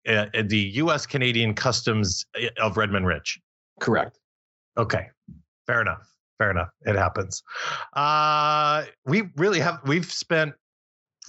[0.09, 1.07] uh, the U.S.
[1.07, 3.41] Canadian Customs uh, of Redmond Ridge.
[3.81, 4.19] Correct.
[4.77, 5.09] Okay,
[5.67, 6.09] fair enough.
[6.39, 6.71] Fair enough.
[6.83, 7.43] It happens.
[7.93, 9.81] Uh, we really have.
[9.87, 10.55] We've spent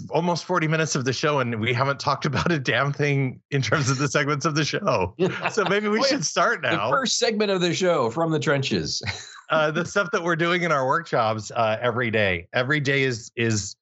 [0.09, 3.61] almost 40 minutes of the show and we haven't talked about a damn thing in
[3.61, 5.13] terms of the segments of the show.
[5.51, 6.07] So maybe we yeah.
[6.07, 6.89] should start The now.
[6.89, 9.03] first segment of the show from the trenches.
[9.49, 12.47] uh, the stuff that we're doing in our workshops uh, every day.
[12.53, 13.76] Every day is is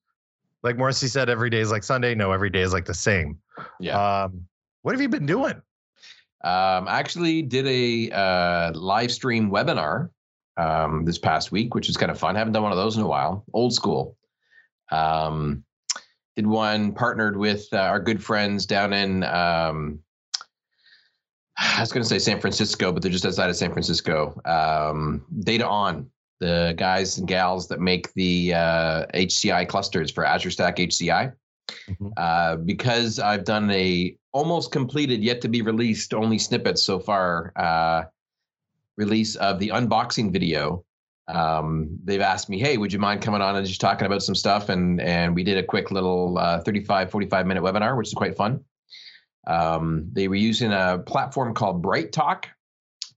[0.64, 1.30] like Morrissey said.
[1.30, 2.14] Every day is like Sunday.
[2.14, 3.40] No, every day is like the same.
[3.80, 4.24] Yeah.
[4.24, 4.46] Um,
[4.82, 5.62] what have you been doing?
[6.44, 10.10] Um, I actually did a uh, live stream webinar
[10.58, 12.36] um, this past week, which was kind of fun.
[12.36, 13.46] haven't done one of those in a while.
[13.54, 14.18] Old school.
[14.92, 15.64] Um,
[16.36, 19.24] did one partnered with uh, our good friends down in.
[19.24, 20.00] Um,
[21.58, 24.42] I was going to say San Francisco, but they're just outside of San Francisco.
[24.46, 26.08] Um, DataON,
[26.40, 31.34] the guys and gals that make the uh, HCI clusters for Azure Stack HCI
[31.90, 32.12] Mhm.
[32.18, 37.52] uh, because I've done a almost completed, yet to be released, only snippets so far,
[37.56, 38.04] uh,
[38.98, 40.84] release of the unboxing video.
[41.28, 44.36] Um, they've asked me, hey, would you mind coming on and just talking about some
[44.36, 44.70] stuff?
[44.70, 48.36] And and we did a quick little uh, 35, 45 minute webinar, which is quite
[48.36, 48.64] fun.
[49.48, 52.44] Um, they were using a platform called BrightTALK,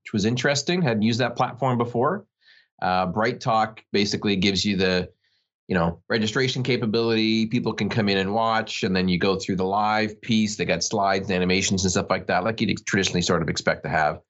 [0.02, 0.80] which was interesting.
[0.80, 2.24] Hadn't used that platform before.
[2.80, 5.10] Uh, BrightTALK basically gives you the
[5.68, 9.56] you know registration capability people can come in and watch and then you go through
[9.56, 13.22] the live piece they got slides and animations and stuff like that like you'd traditionally
[13.22, 14.20] sort of expect to have.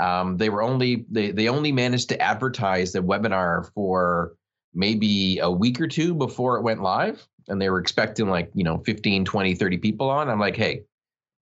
[0.00, 4.32] Um, they were only they, they only managed to advertise the webinar for
[4.72, 8.64] maybe a week or two before it went live and they were expecting like you
[8.64, 10.28] know 15 20 30 people on.
[10.28, 10.82] I'm like hey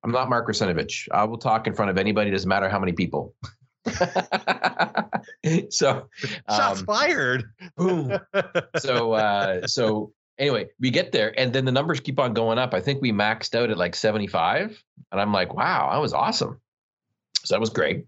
[0.03, 1.09] i'm not mark Russinovich.
[1.13, 3.35] i will talk in front of anybody doesn't matter how many people
[5.71, 6.09] so
[6.49, 7.45] Shots um, fired.
[7.77, 8.19] boom.
[8.79, 12.75] So uh so anyway we get there and then the numbers keep on going up.
[12.75, 16.61] I think we maxed out at like 75 and i'm like wow that was awesome.
[17.45, 18.07] So that was great.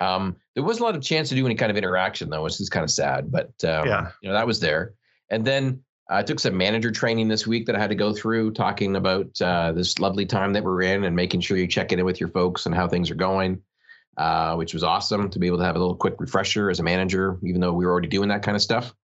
[0.00, 2.60] Um there wasn't a lot of chance to do any kind of interaction though which
[2.60, 4.10] is kind of sad but um Yeah.
[4.22, 4.94] you know that was there.
[5.30, 8.52] And then I took some manager training this week that I had to go through,
[8.52, 12.04] talking about uh, this lovely time that we're in and making sure you're checking in
[12.04, 13.60] with your folks and how things are going,
[14.16, 16.82] uh, which was awesome to be able to have a little quick refresher as a
[16.82, 18.94] manager, even though we were already doing that kind of stuff.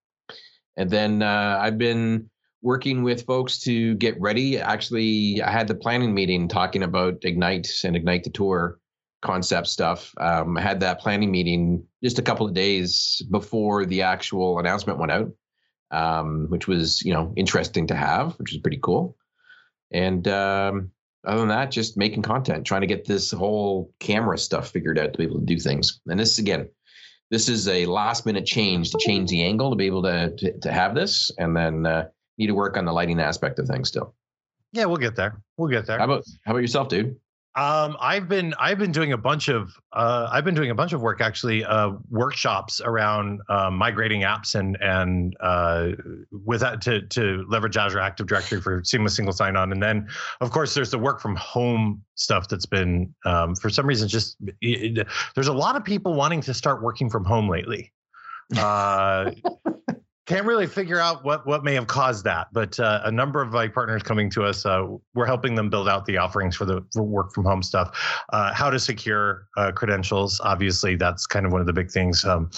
[0.77, 2.31] And then uh, I've been
[2.63, 4.59] working with folks to get ready.
[4.59, 8.79] Actually, I had the planning meeting talking about Ignite and Ignite the Tour
[9.21, 10.13] concept stuff.
[10.19, 14.99] Um, I had that planning meeting just a couple of days before the actual announcement
[14.99, 15.33] went out,
[15.91, 19.17] um, which was you know interesting to have, which was pretty cool.
[19.93, 20.91] And um,
[21.25, 25.13] other than that, just making content, trying to get this whole camera stuff figured out
[25.13, 26.01] to be able to do things.
[26.07, 26.69] And this again,
[27.31, 30.59] this is a last minute change to change the angle to be able to to,
[30.61, 32.09] to have this, and then uh,
[32.39, 34.15] need to work on the lighting aspect of things still.
[34.73, 35.41] Yeah, we'll get there.
[35.57, 35.99] We'll get there.
[35.99, 37.17] How about how about yourself, dude?
[37.55, 40.95] Um, I've been I've been doing a bunch of uh, I've been doing a bunch
[40.95, 45.89] of work actually uh, workshops around uh, migrating apps and and uh,
[46.31, 50.09] with that to to leverage Azure Active Directory for seamless single sign on and then
[50.41, 54.39] of course there's the work from home stuff that's been um, for some reason just
[54.63, 57.93] it, there's a lot of people wanting to start working from home lately.
[60.27, 63.51] Can't really figure out what what may have caused that, but uh, a number of
[63.51, 66.81] my partners coming to us, uh, we're helping them build out the offerings for the
[66.93, 67.99] for work from home stuff.
[68.33, 72.25] Uh, how to secure uh, credentials, obviously, that's kind of one of the big things.
[72.25, 72.51] Um,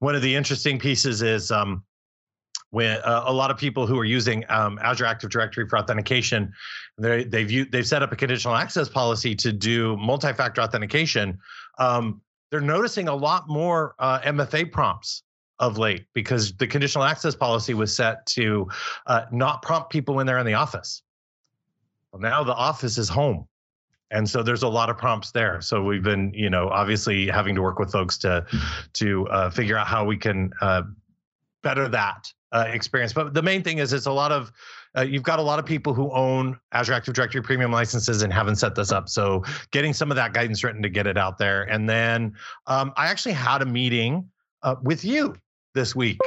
[0.00, 1.82] one of the interesting pieces is um,
[2.68, 6.52] when uh, a lot of people who are using um, Azure Active Directory for authentication,
[6.98, 11.38] they, they've they've set up a conditional access policy to do multi-factor authentication.
[11.78, 15.22] Um, they're noticing a lot more uh, MFA prompts
[15.58, 18.68] of late because the conditional access policy was set to
[19.06, 21.02] uh, not prompt people when they're in the office.
[22.12, 23.46] Well, now the office is home.
[24.10, 25.60] And so there's a lot of prompts there.
[25.60, 28.46] So we've been, you know, obviously having to work with folks to
[28.94, 30.82] to uh, figure out how we can uh,
[31.62, 33.12] better that uh, experience.
[33.12, 34.52] But the main thing is, it's a lot of
[34.96, 38.32] uh, you've got a lot of people who own Azure Active Directory premium licenses and
[38.32, 39.08] haven't set this up.
[39.08, 39.42] So
[39.72, 41.64] getting some of that guidance written to get it out there.
[41.64, 42.34] And then
[42.66, 44.30] um, I actually had a meeting
[44.62, 45.34] uh, with you
[45.76, 46.18] this week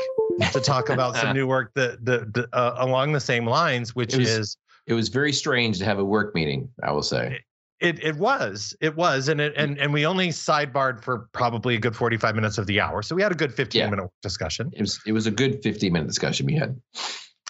[0.54, 4.20] to talk about some new work that, that, uh, along the same lines, which it
[4.20, 6.70] was, is it was very strange to have a work meeting.
[6.82, 7.42] I will say
[7.80, 11.80] it it was it was and it and and we only sidebarred for probably a
[11.80, 13.90] good 45 minutes of the hour so we had a good 15 yeah.
[13.90, 16.80] minute discussion it was it was a good 15 minute discussion we had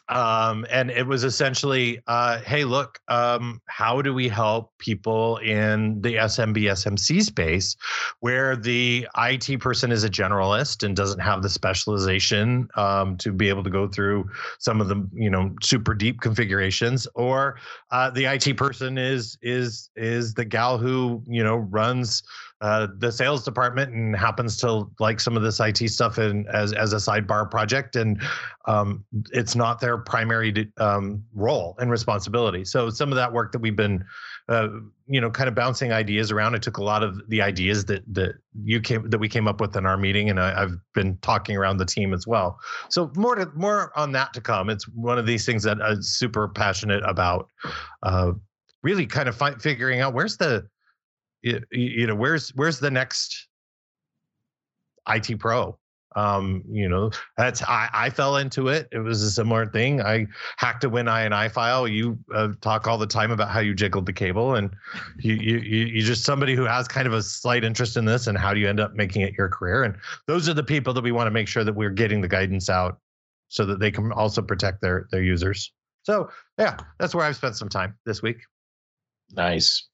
[0.09, 6.01] um, and it was essentially, uh, hey, look, um, how do we help people in
[6.01, 7.75] the SMB SMC space,
[8.19, 13.49] where the IT person is a generalist and doesn't have the specialization um, to be
[13.49, 17.57] able to go through some of the you know super deep configurations, or
[17.91, 22.23] uh, the IT person is is is the gal who you know runs
[22.61, 26.73] uh, the sales department and happens to like some of this IT stuff in, as
[26.73, 28.21] as a sidebar project, and
[28.65, 32.65] um, it's not their primary um, role and responsibility.
[32.65, 34.03] So some of that work that we've been,
[34.49, 34.67] uh,
[35.07, 36.53] you know, kind of bouncing ideas around.
[36.53, 39.61] It took a lot of the ideas that that you came that we came up
[39.61, 42.59] with in our meeting, and I, have been talking around the team as well.
[42.89, 44.69] So more to more on that to come.
[44.69, 47.47] It's one of these things that I'm super passionate about.
[48.03, 48.33] Uh,
[48.83, 50.67] really, kind of fi- figuring out where's the
[51.41, 53.47] you, you know where's where's the next
[55.07, 55.77] IT pro?
[56.15, 58.87] Um you know that's i i fell into it.
[58.91, 60.01] It was a similar thing.
[60.01, 60.25] I
[60.57, 61.87] hacked a WinINI file.
[61.87, 64.71] You uh, talk all the time about how you jiggled the cable and
[65.19, 68.37] you you you're just somebody who has kind of a slight interest in this and
[68.37, 69.83] how do you end up making it your career?
[69.83, 72.27] And those are the people that we want to make sure that we're getting the
[72.27, 72.99] guidance out
[73.47, 75.71] so that they can also protect their their users.
[76.03, 76.29] So
[76.59, 78.37] yeah that's where i've spent some time this week
[79.35, 79.87] Nice.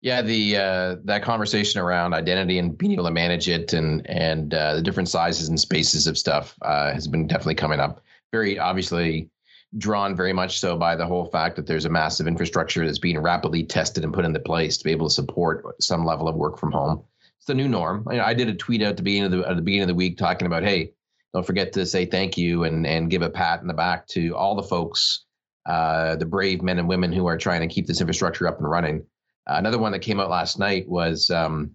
[0.00, 4.54] Yeah, the uh, that conversation around identity and being able to manage it and and
[4.54, 8.02] uh, the different sizes and spaces of stuff uh, has been definitely coming up.
[8.30, 9.30] Very obviously
[9.76, 13.18] drawn very much so by the whole fact that there's a massive infrastructure that's being
[13.18, 16.58] rapidly tested and put into place to be able to support some level of work
[16.58, 17.02] from home.
[17.36, 18.06] It's the new norm.
[18.08, 19.88] I, I did a tweet out at the beginning of the at the beginning of
[19.88, 20.92] the week talking about, hey,
[21.34, 24.36] don't forget to say thank you and and give a pat in the back to
[24.36, 25.24] all the folks
[25.68, 28.68] uh, the brave men and women who are trying to keep this infrastructure up and
[28.68, 29.04] running.
[29.46, 31.70] Uh, another one that came out last night was, um,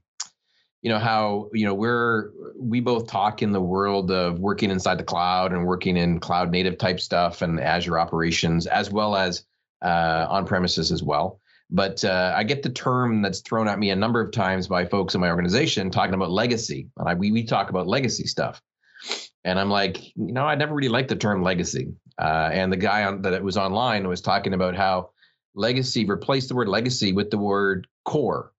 [0.81, 4.97] you know, how you know we're we both talk in the world of working inside
[4.97, 9.45] the cloud and working in cloud native type stuff and Azure operations as well as
[9.83, 11.39] uh, on premises as well.
[11.69, 14.85] But uh, I get the term that's thrown at me a number of times by
[14.85, 16.89] folks in my organization talking about legacy.
[16.97, 18.61] And I, we, we talk about legacy stuff.
[19.43, 21.91] And I'm like, you know, I never really liked the term legacy.
[22.20, 25.09] Uh, and the guy on, that was online was talking about how
[25.55, 28.53] legacy replaced the word legacy with the word core,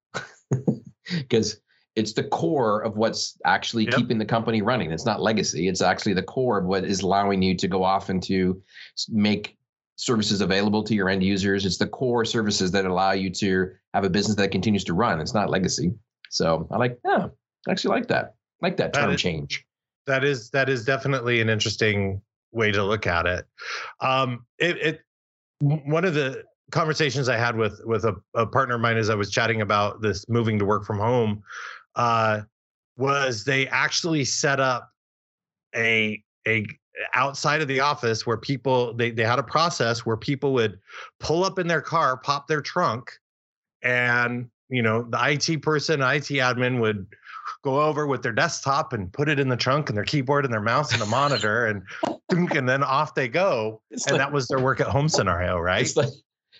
[1.10, 1.60] because
[1.96, 3.94] it's the core of what's actually yep.
[3.94, 4.90] keeping the company running.
[4.90, 5.68] It's not legacy.
[5.68, 8.60] It's actually the core of what is allowing you to go off and to
[9.08, 9.56] make
[9.96, 11.64] services available to your end users.
[11.64, 15.20] It's the core services that allow you to have a business that continues to run.
[15.20, 15.92] It's not legacy.
[16.30, 17.28] So I like, yeah,
[17.68, 18.34] I actually like that.
[18.60, 19.64] I like that term is, change.
[20.06, 22.20] That is that is definitely an interesting
[22.54, 23.46] way to look at it.
[24.00, 25.00] Um, it, it
[25.60, 29.14] one of the conversations I had with with a, a, partner of mine as I
[29.14, 31.42] was chatting about this moving to work from home
[31.94, 32.42] uh,
[32.96, 34.90] was they actually set up
[35.76, 36.66] a a
[37.14, 40.78] outside of the office where people they, they had a process where people would
[41.20, 43.10] pull up in their car pop their trunk
[43.82, 47.06] and you know the it person it admin would
[47.62, 50.52] go over with their desktop and put it in the trunk and their keyboard and
[50.52, 51.82] their mouse and a monitor and
[52.30, 55.58] and then off they go it's and like, that was their work at home scenario
[55.58, 56.08] right like,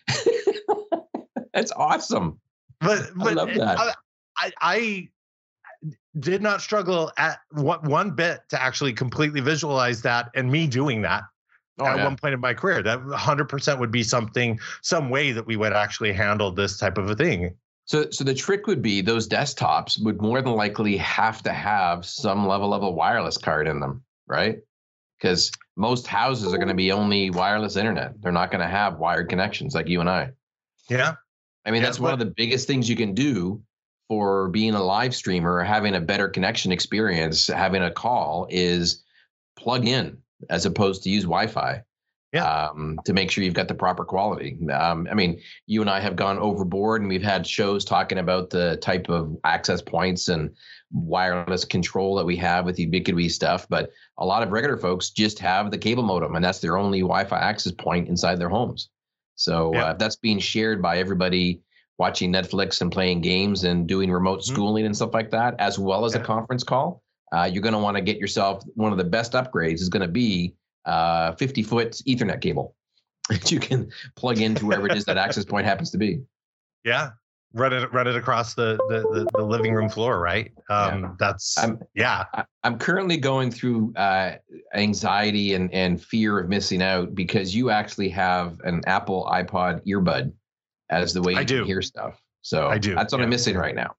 [1.55, 2.39] that's awesome
[2.81, 3.97] but, but i love that
[4.37, 5.09] I, I
[6.19, 11.25] did not struggle at one bit to actually completely visualize that and me doing that
[11.79, 12.05] oh, at yeah.
[12.05, 12.83] one point in my career.
[12.83, 17.11] That 100% would be something, some way that we would actually handle this type of
[17.11, 17.55] a thing.
[17.87, 22.07] So, so the trick would be those desktops would more than likely have to have
[22.07, 24.59] some level of a wireless card in them, right?
[25.19, 28.21] Because most houses are going to be only wireless internet.
[28.23, 30.31] They're not going to have wired connections like you and I.
[30.89, 31.15] Yeah.
[31.67, 33.63] I mean, yeah, that's but, one of the biggest things you can do
[34.09, 39.03] for being a live streamer, having a better connection experience, having a call is
[39.57, 40.19] plug in
[40.51, 41.83] as opposed to use Wi-Fi.
[42.35, 42.69] Yeah.
[42.71, 44.59] Um, to make sure you've got the proper quality.
[44.69, 48.51] Um, I mean, you and I have gone overboard, and we've had shows talking about
[48.51, 50.51] the type of access points and
[50.93, 53.69] wireless control that we have with Ubiquiti stuff.
[53.69, 57.03] But a lot of regular folks just have the cable modem, and that's their only
[57.03, 58.89] Wi-Fi access point inside their homes.
[59.37, 59.85] So yeah.
[59.85, 61.61] uh, that's being shared by everybody
[61.99, 64.53] watching Netflix and playing games and doing remote mm-hmm.
[64.53, 66.21] schooling and stuff like that, as well as yeah.
[66.21, 67.01] a conference call,
[67.33, 70.03] uh, you're going to want to get yourself one of the best upgrades is going
[70.03, 70.53] to be
[70.87, 72.75] uh, 50 foot Ethernet cable
[73.29, 76.21] that you can plug into wherever it is that access point happens to be.
[76.85, 77.11] Yeah.
[77.57, 80.51] Run it, run it across the, the, the, the living room floor, right?
[80.69, 81.11] Um, yeah.
[81.21, 82.25] That's, I'm, yeah.
[82.65, 84.37] I'm currently going through uh,
[84.75, 90.33] anxiety and, and fear of missing out because you actually have an Apple iPod earbud
[90.91, 91.65] as the way you I do.
[91.65, 92.21] hear stuff.
[92.43, 92.95] So I do.
[92.95, 93.25] That's what yeah.
[93.25, 93.95] I'm missing right now.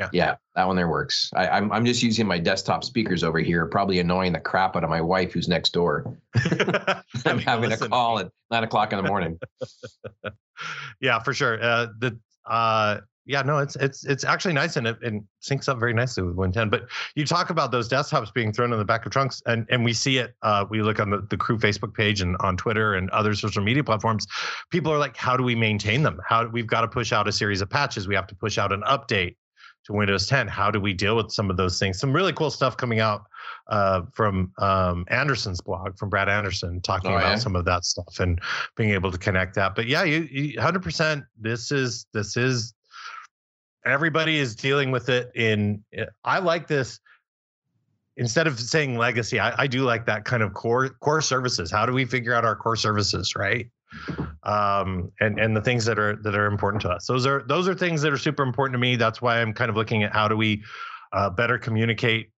[0.00, 0.08] Yeah.
[0.12, 1.30] Yeah, that one there works.
[1.34, 4.74] I, am I'm, I'm just using my desktop speakers over here, probably annoying the crap
[4.74, 6.16] out of my wife who's next door.
[7.26, 9.38] I'm having a call at nine o'clock in the morning.
[11.02, 11.62] yeah, for sure.
[11.62, 15.78] Uh, the uh, yeah, no, it's it's it's actually nice and it, it syncs up
[15.78, 16.70] very nicely with Win 10.
[16.70, 19.84] But you talk about those desktops being thrown in the back of trunks, and and
[19.84, 20.34] we see it.
[20.40, 23.62] Uh, we look on the, the crew Facebook page and on Twitter and other social
[23.62, 24.26] media platforms.
[24.70, 26.18] People are like, how do we maintain them?
[26.26, 28.08] How we've got to push out a series of patches.
[28.08, 29.36] We have to push out an update
[29.90, 30.48] to Windows 10.
[30.48, 31.98] How do we deal with some of those things?
[31.98, 33.24] Some really cool stuff coming out
[33.68, 37.36] uh, from um, Anderson's blog, from Brad Anderson, talking oh, about yeah?
[37.36, 38.40] some of that stuff and
[38.76, 39.74] being able to connect that.
[39.74, 41.24] But yeah, you, you 100%.
[41.38, 42.74] This is this is
[43.86, 45.82] everybody is dealing with it in
[46.24, 47.00] i like this
[48.16, 51.86] instead of saying legacy I, I, do like that kind of core core services how
[51.86, 53.70] do we figure out our core services right
[54.42, 57.68] um, and and the things that are that are important to us those are those
[57.68, 60.12] are things that are super important to me that's why i'm kind of looking at
[60.12, 60.62] how do we
[61.12, 62.30] uh, better communicate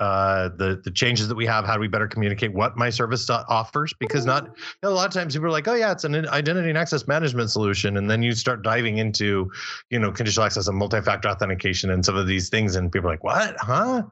[0.00, 1.66] uh, the the changes that we have.
[1.66, 3.92] How do we better communicate what my service offers?
[3.98, 4.52] Because not you
[4.82, 7.06] know, a lot of times people are like, oh yeah, it's an identity and access
[7.06, 9.50] management solution, and then you start diving into,
[9.90, 13.12] you know, conditional access and multi-factor authentication and some of these things, and people are
[13.12, 13.54] like, what?
[13.60, 14.04] Huh?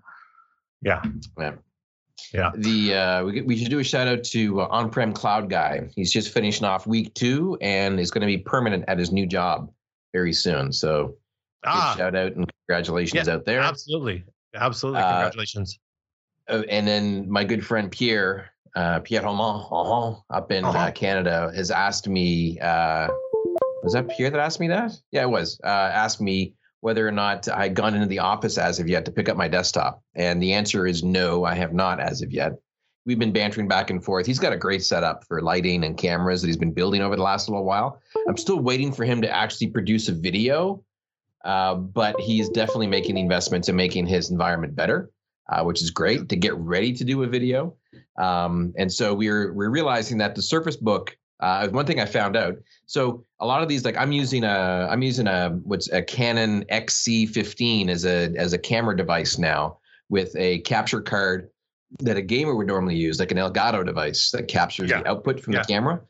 [0.82, 1.02] Yeah.
[1.38, 1.52] Yeah.
[2.32, 2.50] Yeah.
[2.54, 5.88] The uh, we, we should do a shout out to uh, on-prem cloud guy.
[5.94, 9.26] He's just finishing off week two and is going to be permanent at his new
[9.26, 9.70] job
[10.12, 10.72] very soon.
[10.72, 11.16] So
[11.64, 13.60] ah, shout out and congratulations yeah, out there.
[13.60, 14.24] Absolutely.
[14.54, 15.00] Absolutely.
[15.00, 15.78] Uh, Congratulations.
[16.48, 20.78] Uh, and then my good friend Pierre, uh, Pierre Roman, uh-huh, up in uh, uh-huh.
[20.78, 22.58] uh, Canada, has asked me.
[22.60, 23.08] Uh,
[23.82, 24.92] was that Pierre that asked me that?
[25.12, 25.60] Yeah, it was.
[25.62, 29.04] Uh, asked me whether or not I had gone into the office as of yet
[29.04, 32.32] to pick up my desktop, and the answer is no, I have not as of
[32.32, 32.52] yet.
[33.06, 34.26] We've been bantering back and forth.
[34.26, 37.22] He's got a great setup for lighting and cameras that he's been building over the
[37.22, 38.00] last little while.
[38.28, 40.84] I'm still waiting for him to actually produce a video
[41.44, 45.10] uh, but he's definitely making investments and making his environment better,
[45.48, 47.76] uh, which is great to get ready to do a video.
[48.18, 51.16] Um, and so we're we're realizing that the Surface Book.
[51.40, 52.56] Uh, one thing I found out.
[52.86, 56.64] So a lot of these, like I'm using a I'm using a what's a Canon
[56.64, 59.78] XC15 as a as a camera device now
[60.08, 61.50] with a capture card
[62.00, 65.02] that a gamer would normally use, like an Elgato device that captures yeah.
[65.02, 65.62] the output from yeah.
[65.62, 66.00] the camera.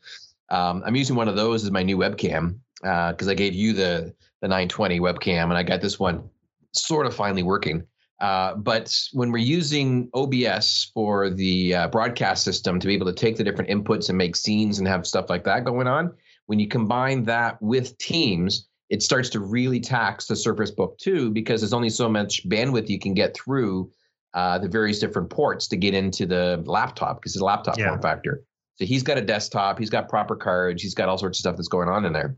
[0.49, 3.73] Um, I'm using one of those as my new webcam because uh, I gave you
[3.73, 6.27] the the 920 webcam, and I got this one
[6.71, 7.85] sort of finally working.
[8.19, 13.13] Uh, but when we're using OBS for the uh, broadcast system to be able to
[13.13, 16.13] take the different inputs and make scenes and have stuff like that going on,
[16.47, 21.31] when you combine that with Teams, it starts to really tax the Surface Book 2
[21.31, 23.89] because there's only so much bandwidth you can get through
[24.33, 27.89] uh, the various different ports to get into the laptop because it's a laptop yeah.
[27.89, 28.43] form factor.
[28.75, 31.55] So he's got a desktop, he's got proper cards, he's got all sorts of stuff
[31.55, 32.35] that's going on in there.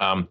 [0.00, 0.28] Um,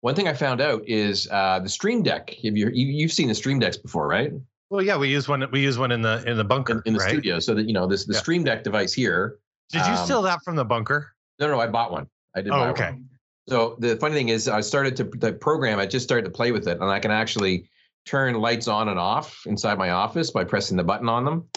[0.00, 2.30] one thing I found out is uh, the Stream Deck.
[2.44, 4.32] Have you, you have seen the Stream Decks before, right?
[4.70, 5.44] Well, yeah, we use one.
[5.50, 7.08] We use one in the in the bunker in, in the right?
[7.08, 7.38] studio.
[7.38, 8.20] So that you know this the Yeah.
[8.20, 9.38] Stream Deck device here.
[9.70, 11.14] Did you Um, steal that from the bunker?
[11.40, 12.06] No, no, I bought one.
[12.36, 12.52] I did.
[12.52, 12.90] Oh, okay.
[12.90, 13.08] One.
[13.48, 15.78] So the funny thing is, I started to the program.
[15.78, 17.70] I just started to play with it, and I can actually
[18.04, 21.48] turn lights on and off inside my office by pressing the button on them.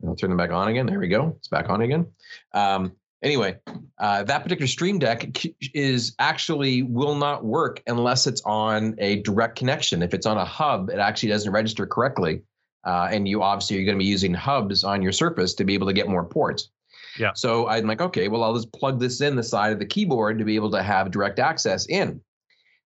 [0.00, 0.86] And I'll turn them back on again.
[0.86, 1.34] There we go.
[1.38, 2.06] It's back on again.
[2.54, 2.92] Um,
[3.22, 3.58] anyway,
[3.98, 5.36] uh, that particular Stream Deck
[5.74, 10.02] is actually will not work unless it's on a direct connection.
[10.02, 12.42] If it's on a hub, it actually doesn't register correctly.
[12.84, 15.74] Uh, and you obviously are going to be using hubs on your Surface to be
[15.74, 16.70] able to get more ports.
[17.18, 17.32] Yeah.
[17.34, 20.38] So I'm like, okay, well, I'll just plug this in the side of the keyboard
[20.38, 22.20] to be able to have direct access in.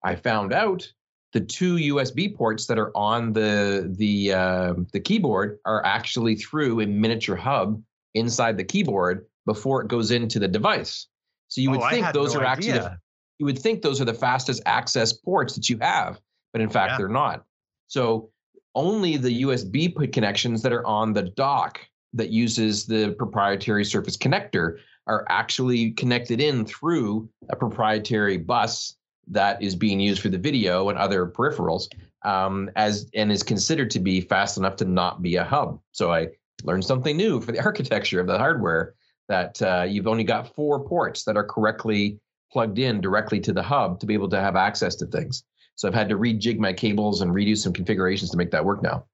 [0.03, 0.89] I found out
[1.34, 6.82] the two USB ports that are on the the uh, the keyboard are actually through
[6.82, 7.82] a miniature hub
[8.13, 11.07] inside the keyboard before it goes into the device.
[11.47, 12.97] So you would Oh, think those no are actually the,
[13.39, 16.19] you would think those are the fastest access ports that you have,
[16.53, 16.97] but in fact Yeah.
[16.97, 17.43] they're not.
[17.87, 18.29] So
[18.75, 21.79] only the USB put connections that are on the dock
[22.13, 24.77] that uses the proprietary Surface connector
[25.07, 28.95] are actually connected in through a proprietary bus
[29.27, 31.87] that is being used for the video and other peripherals
[32.23, 35.79] um, as and is considered to be fast enough to not be a hub.
[35.91, 36.27] So I
[36.63, 38.93] learned something new for the architecture of the hardware
[39.32, 42.19] that uh, you've only got four ports that are correctly
[42.51, 45.43] plugged in directly to the hub to be able to have access to things.
[45.75, 48.84] So I've had to rejig my cables and redo some configurations to make that work
[48.84, 49.05] now.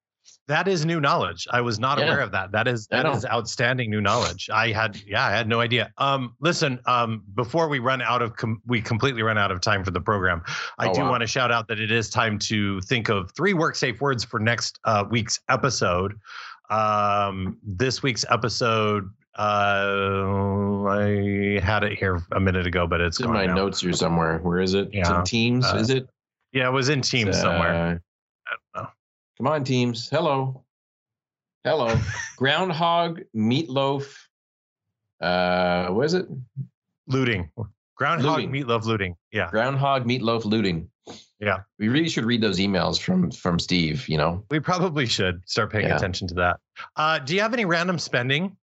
[0.48, 1.46] That is new knowledge.
[1.50, 2.06] I was not Yeah.
[2.06, 2.50] aware of that.
[2.52, 4.50] That is that is outstanding new knowledge.
[4.52, 5.90] I had yeah, I had no idea.
[5.98, 9.84] Um, listen, um, before we run out of com- we completely run out of time
[9.84, 10.42] for the program.
[10.78, 11.10] I Oh, do wow.
[11.10, 14.24] want to shout out that it is time to think of three work safe words
[14.24, 16.14] for next uh, week's episode.
[16.70, 19.08] Um, this week's episode,
[19.38, 23.54] uh, I had it here a minute ago, but it's It's in my now.
[23.54, 24.38] notes here somewhere.
[24.38, 24.88] Where is it?
[24.92, 25.18] It's Yeah.
[25.20, 26.08] in Teams, Uh, is it?
[26.52, 27.74] Yeah, it was in Teams Uh, somewhere.
[27.74, 28.90] I don't know.
[29.38, 30.08] Come on, Teams.
[30.08, 30.64] Hello.
[31.64, 31.94] Hello.
[32.36, 34.14] Groundhog, meatloaf.
[35.20, 36.26] Uh, what is it?
[37.08, 37.50] Looting,
[37.96, 38.52] groundhog, Looting.
[38.52, 39.16] meatloaf, looting.
[39.32, 39.50] Yeah.
[39.50, 40.88] Groundhog, meatloaf, looting.
[41.40, 41.60] Yeah.
[41.78, 44.08] We really should read those emails from from Steve.
[44.08, 45.96] You know, We probably should start paying Yeah.
[45.96, 46.60] attention to that.
[46.96, 48.56] Uh, do you have any random spending?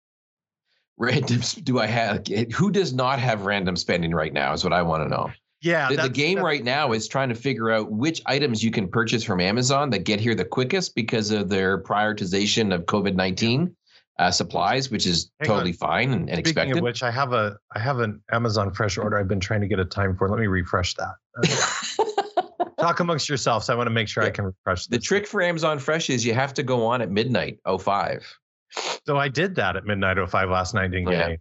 [0.97, 1.41] Random.
[1.63, 2.25] Do I have?
[2.53, 4.53] Who does not have random spending right now?
[4.53, 5.31] Is what I want to know.
[5.61, 8.87] Yeah, the, the game right now is trying to figure out which items you can
[8.87, 13.75] purchase from Amazon that get here the quickest because of their prioritization of COVID nineteen
[14.19, 16.77] uh, supplies, which is Hang totally fine and, and Speaking expected.
[16.77, 19.17] of which, I have a I have an Amazon Fresh order.
[19.17, 20.29] I've been trying to get a time for.
[20.29, 21.15] Let me refresh that.
[21.37, 23.69] Uh, talk amongst yourselves.
[23.69, 24.85] I want to make sure I can refresh.
[24.87, 25.05] the this.
[25.05, 27.59] trick for Amazon Fresh is you have to go on at midnight.
[27.65, 28.25] Oh five.
[29.05, 30.91] So I did that at midnight 05 last night.
[30.91, 31.35] Didn't Yeah.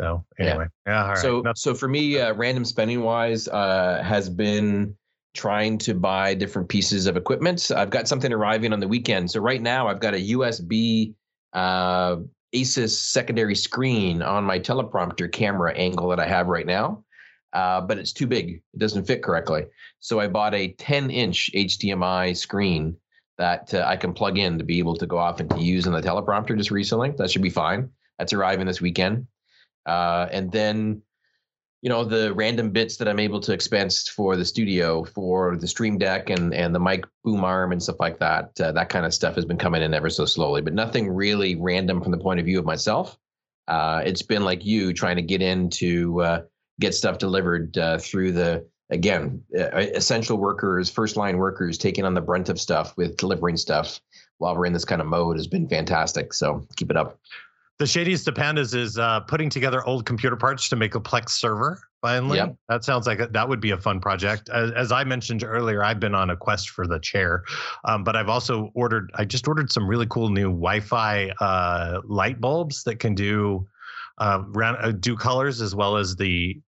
[0.00, 1.02] So anyway, yeah.
[1.02, 1.18] all right.
[1.18, 4.96] So That's- so for me, uh, random spending wise uh, has been
[5.34, 7.70] trying to buy different pieces of equipment.
[7.74, 9.30] I've got something arriving on the weekend.
[9.30, 11.14] So right now I've got a USB
[11.52, 12.16] uh,
[12.54, 17.04] Asus secondary screen on my teleprompter camera angle that I have right now.
[17.52, 18.62] Uh, but it's too big.
[18.74, 19.66] It doesn't fit correctly.
[20.00, 22.96] So I bought a 10 inch HDMI screen
[23.38, 25.86] that uh, I can plug in to be able to go off and to use
[25.86, 27.12] in the teleprompter just recently.
[27.16, 27.90] That should be fine.
[28.18, 29.28] That's arriving this weekend.
[29.86, 31.02] Uh, and then,
[31.80, 35.68] you know, the random bits that I'm able to expense for the studio, for the
[35.68, 38.60] Stream Deck and and the mic boom arm and stuff like that.
[38.60, 41.54] Uh, that kind of stuff has been coming in ever so slowly, but nothing really
[41.54, 43.16] random from the point of view of myself.
[43.68, 46.42] Uh, it's been like you trying to get in to uh,
[46.80, 52.14] get stuff delivered uh, through the again uh, essential workers, first line workers taking on
[52.14, 54.00] the brunt of stuff with delivering stuff
[54.38, 56.32] while we're in this kind of mode has been fantastic.
[56.32, 57.18] So keep it up.
[57.78, 61.30] the Shadiest of Pandas is uh, putting together old computer parts to make a Plex
[61.30, 61.80] server.
[62.00, 62.56] Finally, Yep.
[62.68, 64.48] that sounds like a, that would be a fun project.
[64.50, 67.42] As, as I mentioned earlier, I've been on a quest for the chair,
[67.84, 69.10] um, but I've also ordered.
[69.16, 73.66] I just ordered some really cool new Wi-Fi uh, light bulbs that can do
[74.18, 76.60] uh, round, uh, do colors as well as the,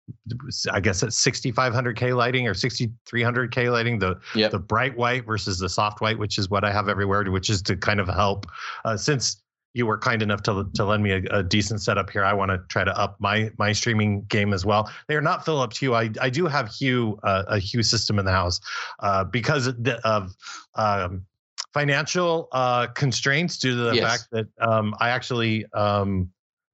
[0.70, 3.98] I guess it's 6500K lighting or 6300K lighting.
[3.98, 4.50] The Yep.
[4.52, 7.62] the bright white versus the soft white, which is what I have everywhere, which is
[7.62, 8.46] to kind of help.
[8.84, 9.42] Uh, since
[9.74, 12.50] you were kind enough to to lend me a, a decent setup here, I want
[12.50, 14.90] to try to up my my streaming game as well.
[15.08, 15.94] They are not Philips Hue.
[15.94, 18.60] I I do have Hue uh, a Hue system in the house
[19.00, 20.34] uh, because of of
[20.74, 21.24] um,
[21.72, 24.04] financial uh, constraints due to the Yes.
[24.04, 25.64] fact that um, I actually.
[25.72, 26.30] Um,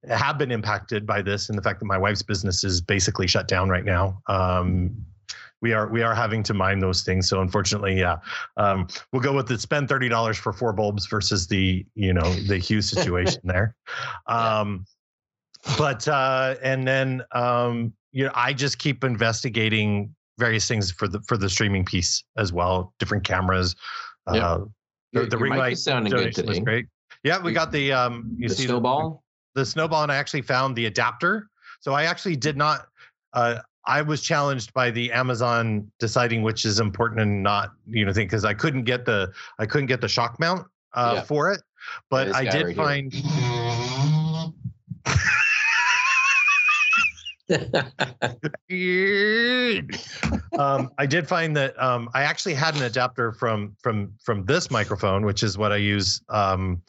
[0.09, 3.49] have been impacted by this and the fact that my wife's business is basically shut
[3.49, 4.21] down right now.
[4.29, 4.95] Um,
[5.65, 7.29] we are we are having to mine those things.
[7.29, 8.17] So unfortunately, yeah,
[8.59, 12.35] um, we'll go with the spend thirty dollars for four bulbs versus the you know
[12.47, 13.75] the Hue situation there.
[14.27, 14.85] Um,
[15.79, 21.21] but uh, and then um, you know, I just keep investigating various things for the
[21.23, 23.75] for the streaming piece as well, different cameras.
[24.33, 24.47] Yeah.
[24.47, 24.65] Uh,
[25.15, 26.61] the, the ring light sounding good was today.
[26.61, 26.87] great.
[27.23, 29.24] Yeah, we got the um, you the see the- snowball.
[29.55, 31.49] The snowball and I actually found the adapter.
[31.81, 32.89] So I actually did not
[33.33, 38.13] uh I was challenged by the Amazon deciding which is important and not, you know,
[38.13, 41.23] thing because I couldn't get the I couldn't get the shock mount uh Yeah.
[41.23, 41.61] for it.
[42.11, 43.13] But I did right find
[50.59, 54.71] um, I did find that um, I actually had an adapter from from from this
[54.71, 56.81] microphone, which is what I use um,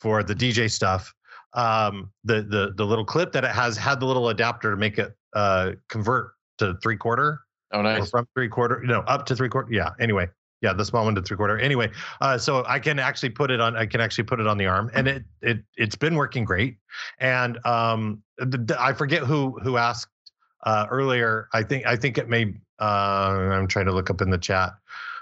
[0.00, 1.12] for the DJ stuff.
[1.58, 4.98] Um, the the the little clip that it has had the little adapter to make
[4.98, 7.40] it uh, convert to three quarter
[7.72, 8.10] oh, nice.
[8.10, 9.72] from three quarter, no, up to three quarter.
[9.72, 9.90] Yeah.
[10.00, 10.28] Anyway,
[10.60, 11.58] yeah, the small one to three quarter.
[11.58, 11.90] Anyway,
[12.20, 13.76] uh, so I can actually put it on.
[13.76, 16.76] I can actually put it on the arm, and it it it's been working great.
[17.18, 20.10] And um, the, the- I forget who who asked
[20.64, 21.48] uh, earlier.
[21.52, 22.54] I think I think it may.
[22.80, 24.72] Uh, I'm trying to look up in the chat.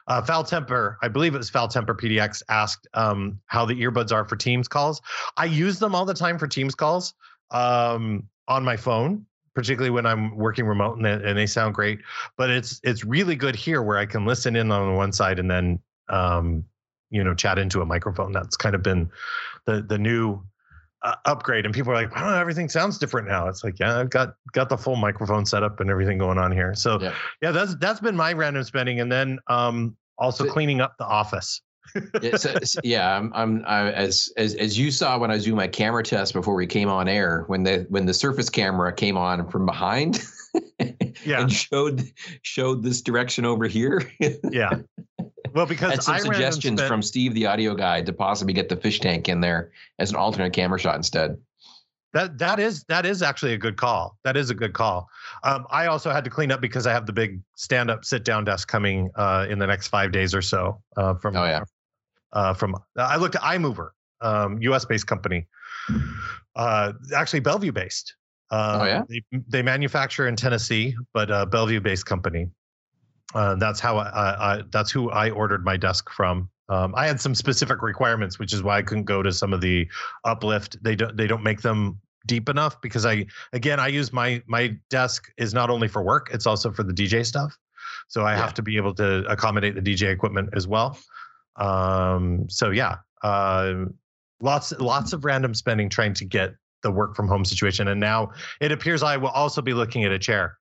[0.09, 4.13] Uh, Foul Temper, I believe it was Foul Temper PDX asked um, how the earbuds
[4.13, 5.01] are for Teams calls.
[5.37, 7.15] I use them all the time for Teams calls
[7.51, 12.01] um, on my phone, particularly when I'm working remote, and they, and they sound great.
[12.37, 15.51] But it's it's really good here where I can listen in on one side and
[15.51, 16.65] then um,
[17.11, 18.33] you know chat into a microphone.
[18.33, 19.11] That's kind of been
[19.65, 20.43] the the new
[21.25, 21.65] upgrade.
[21.65, 24.69] And people are like, "Wow, everything sounds different now." It's like, yeah, I've got got
[24.69, 26.75] the full microphone setup and everything going on here.
[26.75, 27.15] So Yeah.
[27.43, 31.07] yeah, that's that's been my random spending, and then um, also So- cleaning up the
[31.07, 31.61] office.
[32.21, 32.53] yeah, so,
[32.83, 36.03] yeah, I'm, I'm I, as as as you saw when I was doing my camera
[36.03, 39.67] test before we came on air, when the when the Surface camera came on from
[39.67, 40.21] behind,
[41.25, 41.43] Yeah.
[41.43, 42.03] and showed
[42.43, 44.03] showed this direction over here.
[44.51, 44.81] Yeah.
[45.57, 48.69] Well, because Had some I suggestions spent- from Steve, the audio guy, to possibly get
[48.69, 51.39] the fish tank in there as an alternate camera shot instead.
[52.13, 54.19] That that is that is actually a good call.
[54.23, 55.09] That is a good call.
[55.45, 58.23] Um, I also had to clean up because I have the big stand up sit
[58.23, 60.83] down desk coming uh, in the next five days or so.
[60.95, 61.65] Uh, from Oh, yeah.
[62.35, 63.89] uh, from I looked at iMovR,
[64.21, 64.85] um, U.S.
[64.85, 65.47] based company,
[66.55, 68.15] uh, actually Bellevue based.
[68.51, 69.03] Oh, yeah?
[69.09, 72.51] they, they manufacture in Tennessee, but uh, Bellevue based company.
[73.35, 76.49] Uh, that's how I, I, I that's who I ordered my desk from.
[76.69, 79.61] Um, I had some specific requirements, which is why I couldn't go to some of
[79.61, 79.89] the
[80.25, 80.83] uplift.
[80.83, 84.77] They don't they don't make them deep enough because I again I use my my
[84.91, 87.57] desk is not only for work, it's also for the DJ stuff.
[88.09, 88.39] So I Yeah.
[88.39, 90.99] have to be able to accommodate the DJ equipment as well.
[91.57, 93.87] Um, so yeah, uh,
[94.41, 98.31] lots lots of random spending trying to get the work from home situation, and now
[98.61, 100.59] it appears I will also be looking at a chair.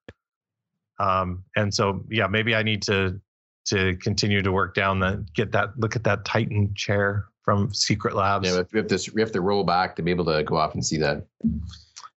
[0.99, 3.19] Um, and so yeah, maybe I need to
[3.65, 8.45] to continue to work down the get that look at that Titan chair from Secretlabs.
[8.45, 10.73] Yeah, we have to we have to roll back to be able to go off
[10.73, 11.25] and see that.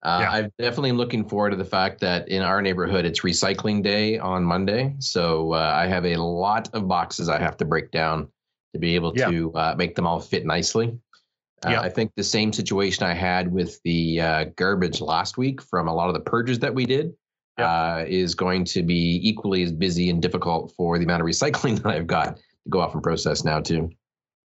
[0.03, 0.31] Uh, Yeah.
[0.31, 4.43] I'm definitely looking forward to the fact that in our neighborhood it's recycling day on
[4.43, 8.27] Monday, so uh, I have a lot of boxes I have to break down
[8.73, 9.31] to be able Yeah.
[9.31, 10.97] to uh, make them all fit nicely.
[11.65, 11.81] Uh, Yeah.
[11.81, 15.93] I think the same situation I had with the uh, garbage last week from a
[15.93, 17.13] lot of the purges that we did
[17.57, 21.77] uh, is going to be equally as busy and difficult for the amount of recycling
[21.83, 23.89] that I've got to go off and process now too.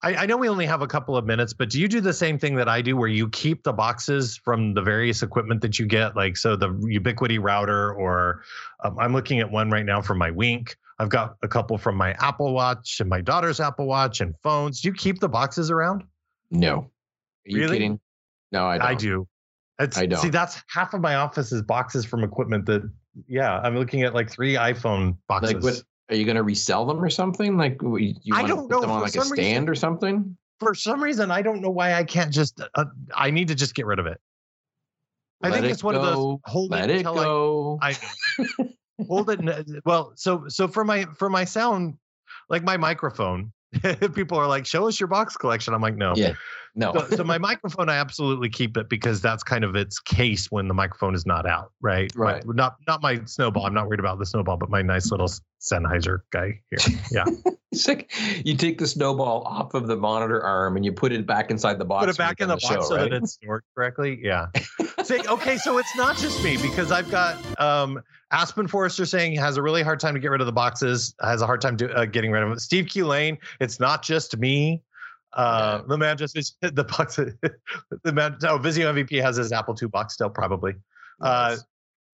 [0.05, 2.13] I, I know we only have a couple of minutes, but do you do the
[2.13, 5.79] same thing that I do where you keep the boxes from the various equipment that
[5.79, 6.17] you get?
[6.17, 8.43] Like, so the Ubiquiti router, or
[8.83, 10.77] um, I'm looking at one right now from my Wink.
[10.99, 14.81] I've got a couple from my Apple Watch and my daughter's Apple Watch and phones.
[14.81, 16.05] Do you keep the boxes around?
[16.51, 16.89] No, are
[17.45, 17.77] you Really?
[17.77, 18.01] kidding?
[18.51, 18.87] No, I don't.
[18.87, 19.29] I do.
[19.79, 20.21] It's, I don't.
[20.21, 22.83] See, that's half of my office is boxes from equipment that,
[23.27, 25.55] yeah, I'm looking at like three iPhone boxes.
[25.55, 27.57] Like, what are you going to resell them or something?
[27.57, 29.75] Like, you, want to don't put know, them on for like a stand reason- or
[29.75, 30.37] something?
[30.59, 33.75] For some reason, I don't know why I can't just, uh, I need to just
[33.75, 34.21] get rid of it.
[35.43, 37.25] I Let think it it's one of those go, hold Let it it until I
[37.25, 37.79] go.
[37.83, 37.97] I
[39.09, 39.83] hold it.
[39.85, 41.95] Well, so so for my for my sound,
[42.49, 43.53] like my microphone,
[44.15, 46.35] people are like, "Show us your box collection." I'm like, "No." Yeah.
[46.75, 46.93] No.
[46.95, 50.69] So, so my microphone, I absolutely keep it because that's kind of its case when
[50.69, 52.11] the microphone is not out, right?
[52.17, 52.43] My- Right.
[52.47, 53.67] not not my snowball.
[53.67, 55.29] I'm not worried about the snowball, but my nice little
[55.61, 56.99] Sennheiser guy here.
[57.11, 57.25] Yeah.
[57.73, 58.13] It's like
[58.45, 61.79] you take the snowball off of the monitor arm and you put it back inside
[61.79, 62.05] the box.
[62.05, 63.11] Put it back in the done box show, so right?
[63.11, 64.21] that it's stored correctly.
[64.23, 64.49] Yeah.
[65.05, 69.39] Say, okay, so it's not just me because I've got um, Aspen Forrester saying he
[69.39, 71.79] has a really hard time to get rid of the boxes, has a hard time
[71.79, 72.59] to, uh, getting rid of them.
[72.59, 74.83] Steve Q Lane, it's not just me.
[75.35, 77.17] Uh, The man just is the box.
[78.05, 80.75] the man, oh, Visio MVP has his Apple II box still, probably.
[81.21, 81.65] Uh, Yes.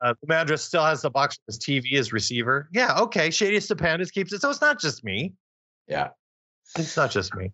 [0.01, 2.69] Uh, the man just still has the box for his TV as receiver.
[2.73, 3.27] Yeah, okay.
[3.29, 4.41] Of Pandas keeps it.
[4.41, 5.33] So it's not just me.
[5.89, 6.11] yeah.
[6.79, 7.51] It's not just me.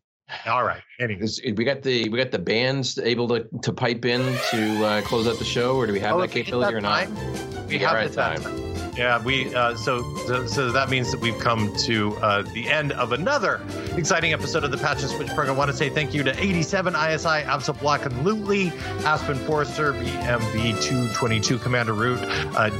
[0.46, 0.82] All right.
[1.00, 5.02] Anyway, we got the we got the bands able to to pipe in to uh,
[5.02, 7.04] close out the show, or do we have Oh, that we capability that or not?
[7.06, 8.42] time, we Yeah, have right hit time.
[8.42, 8.73] time.
[8.96, 12.92] Yeah, we uh, so, so so that means that we've come to uh, the end
[12.92, 13.60] of another
[13.96, 15.56] exciting episode of the Patch and Switch program.
[15.56, 18.68] I want to say thank you to 87 ISI, Absa Block and Lutely,
[19.04, 22.70] Aspen Forester, BMB 222 Commander Root, uh,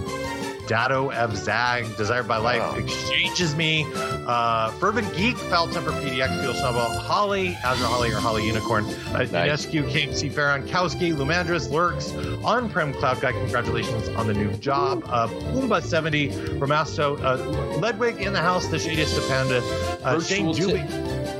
[0.67, 2.79] Dado Ev Zag, Desired by Life.
[2.79, 3.85] Exchanges Me,
[4.27, 9.19] uh, Fervent Geek, Foul Temper PDX, Fuel Snowball, Holly, Azure Holly or Holly Unicorn, uh,
[9.31, 9.67] Nice.
[9.67, 12.12] Inescu, KC Farron, Kowski, Lumandris, Lurks,
[12.45, 13.33] on-prem cloud guy.
[13.33, 15.05] Congratulations on the new job.
[15.09, 17.37] Uh, Pumbaa 70, Ramasto, uh,
[17.79, 19.59] Ledwig in the house, the shadiest of Panda,
[20.05, 20.81] uh, Shane Virtual Dewey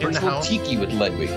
[0.07, 0.49] in the house.
[0.49, 1.31] tiki with Ledwig.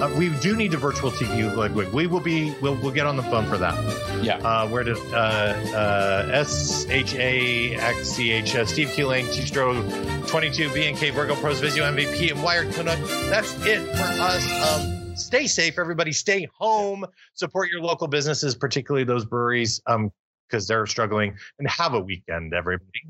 [0.00, 1.88] Uh, we do need to virtual TQ Ludwig.
[1.88, 2.54] We will be.
[2.60, 3.74] We'll we'll get on the phone for that.
[4.22, 4.36] Yeah.
[4.36, 9.42] Uh, where did uh, uh, S H A X C H uh, Steve Keeling, T
[9.42, 12.98] Stro, 22 BNK Virgo Pros Visio MVP and Wired Canuck.
[13.28, 14.52] That's it for us.
[14.62, 16.12] Um, stay safe, everybody.
[16.12, 17.04] Stay home.
[17.34, 20.12] Support your local businesses, particularly those breweries, um,
[20.48, 21.36] because they're struggling.
[21.58, 23.02] And have a weekend, everybody.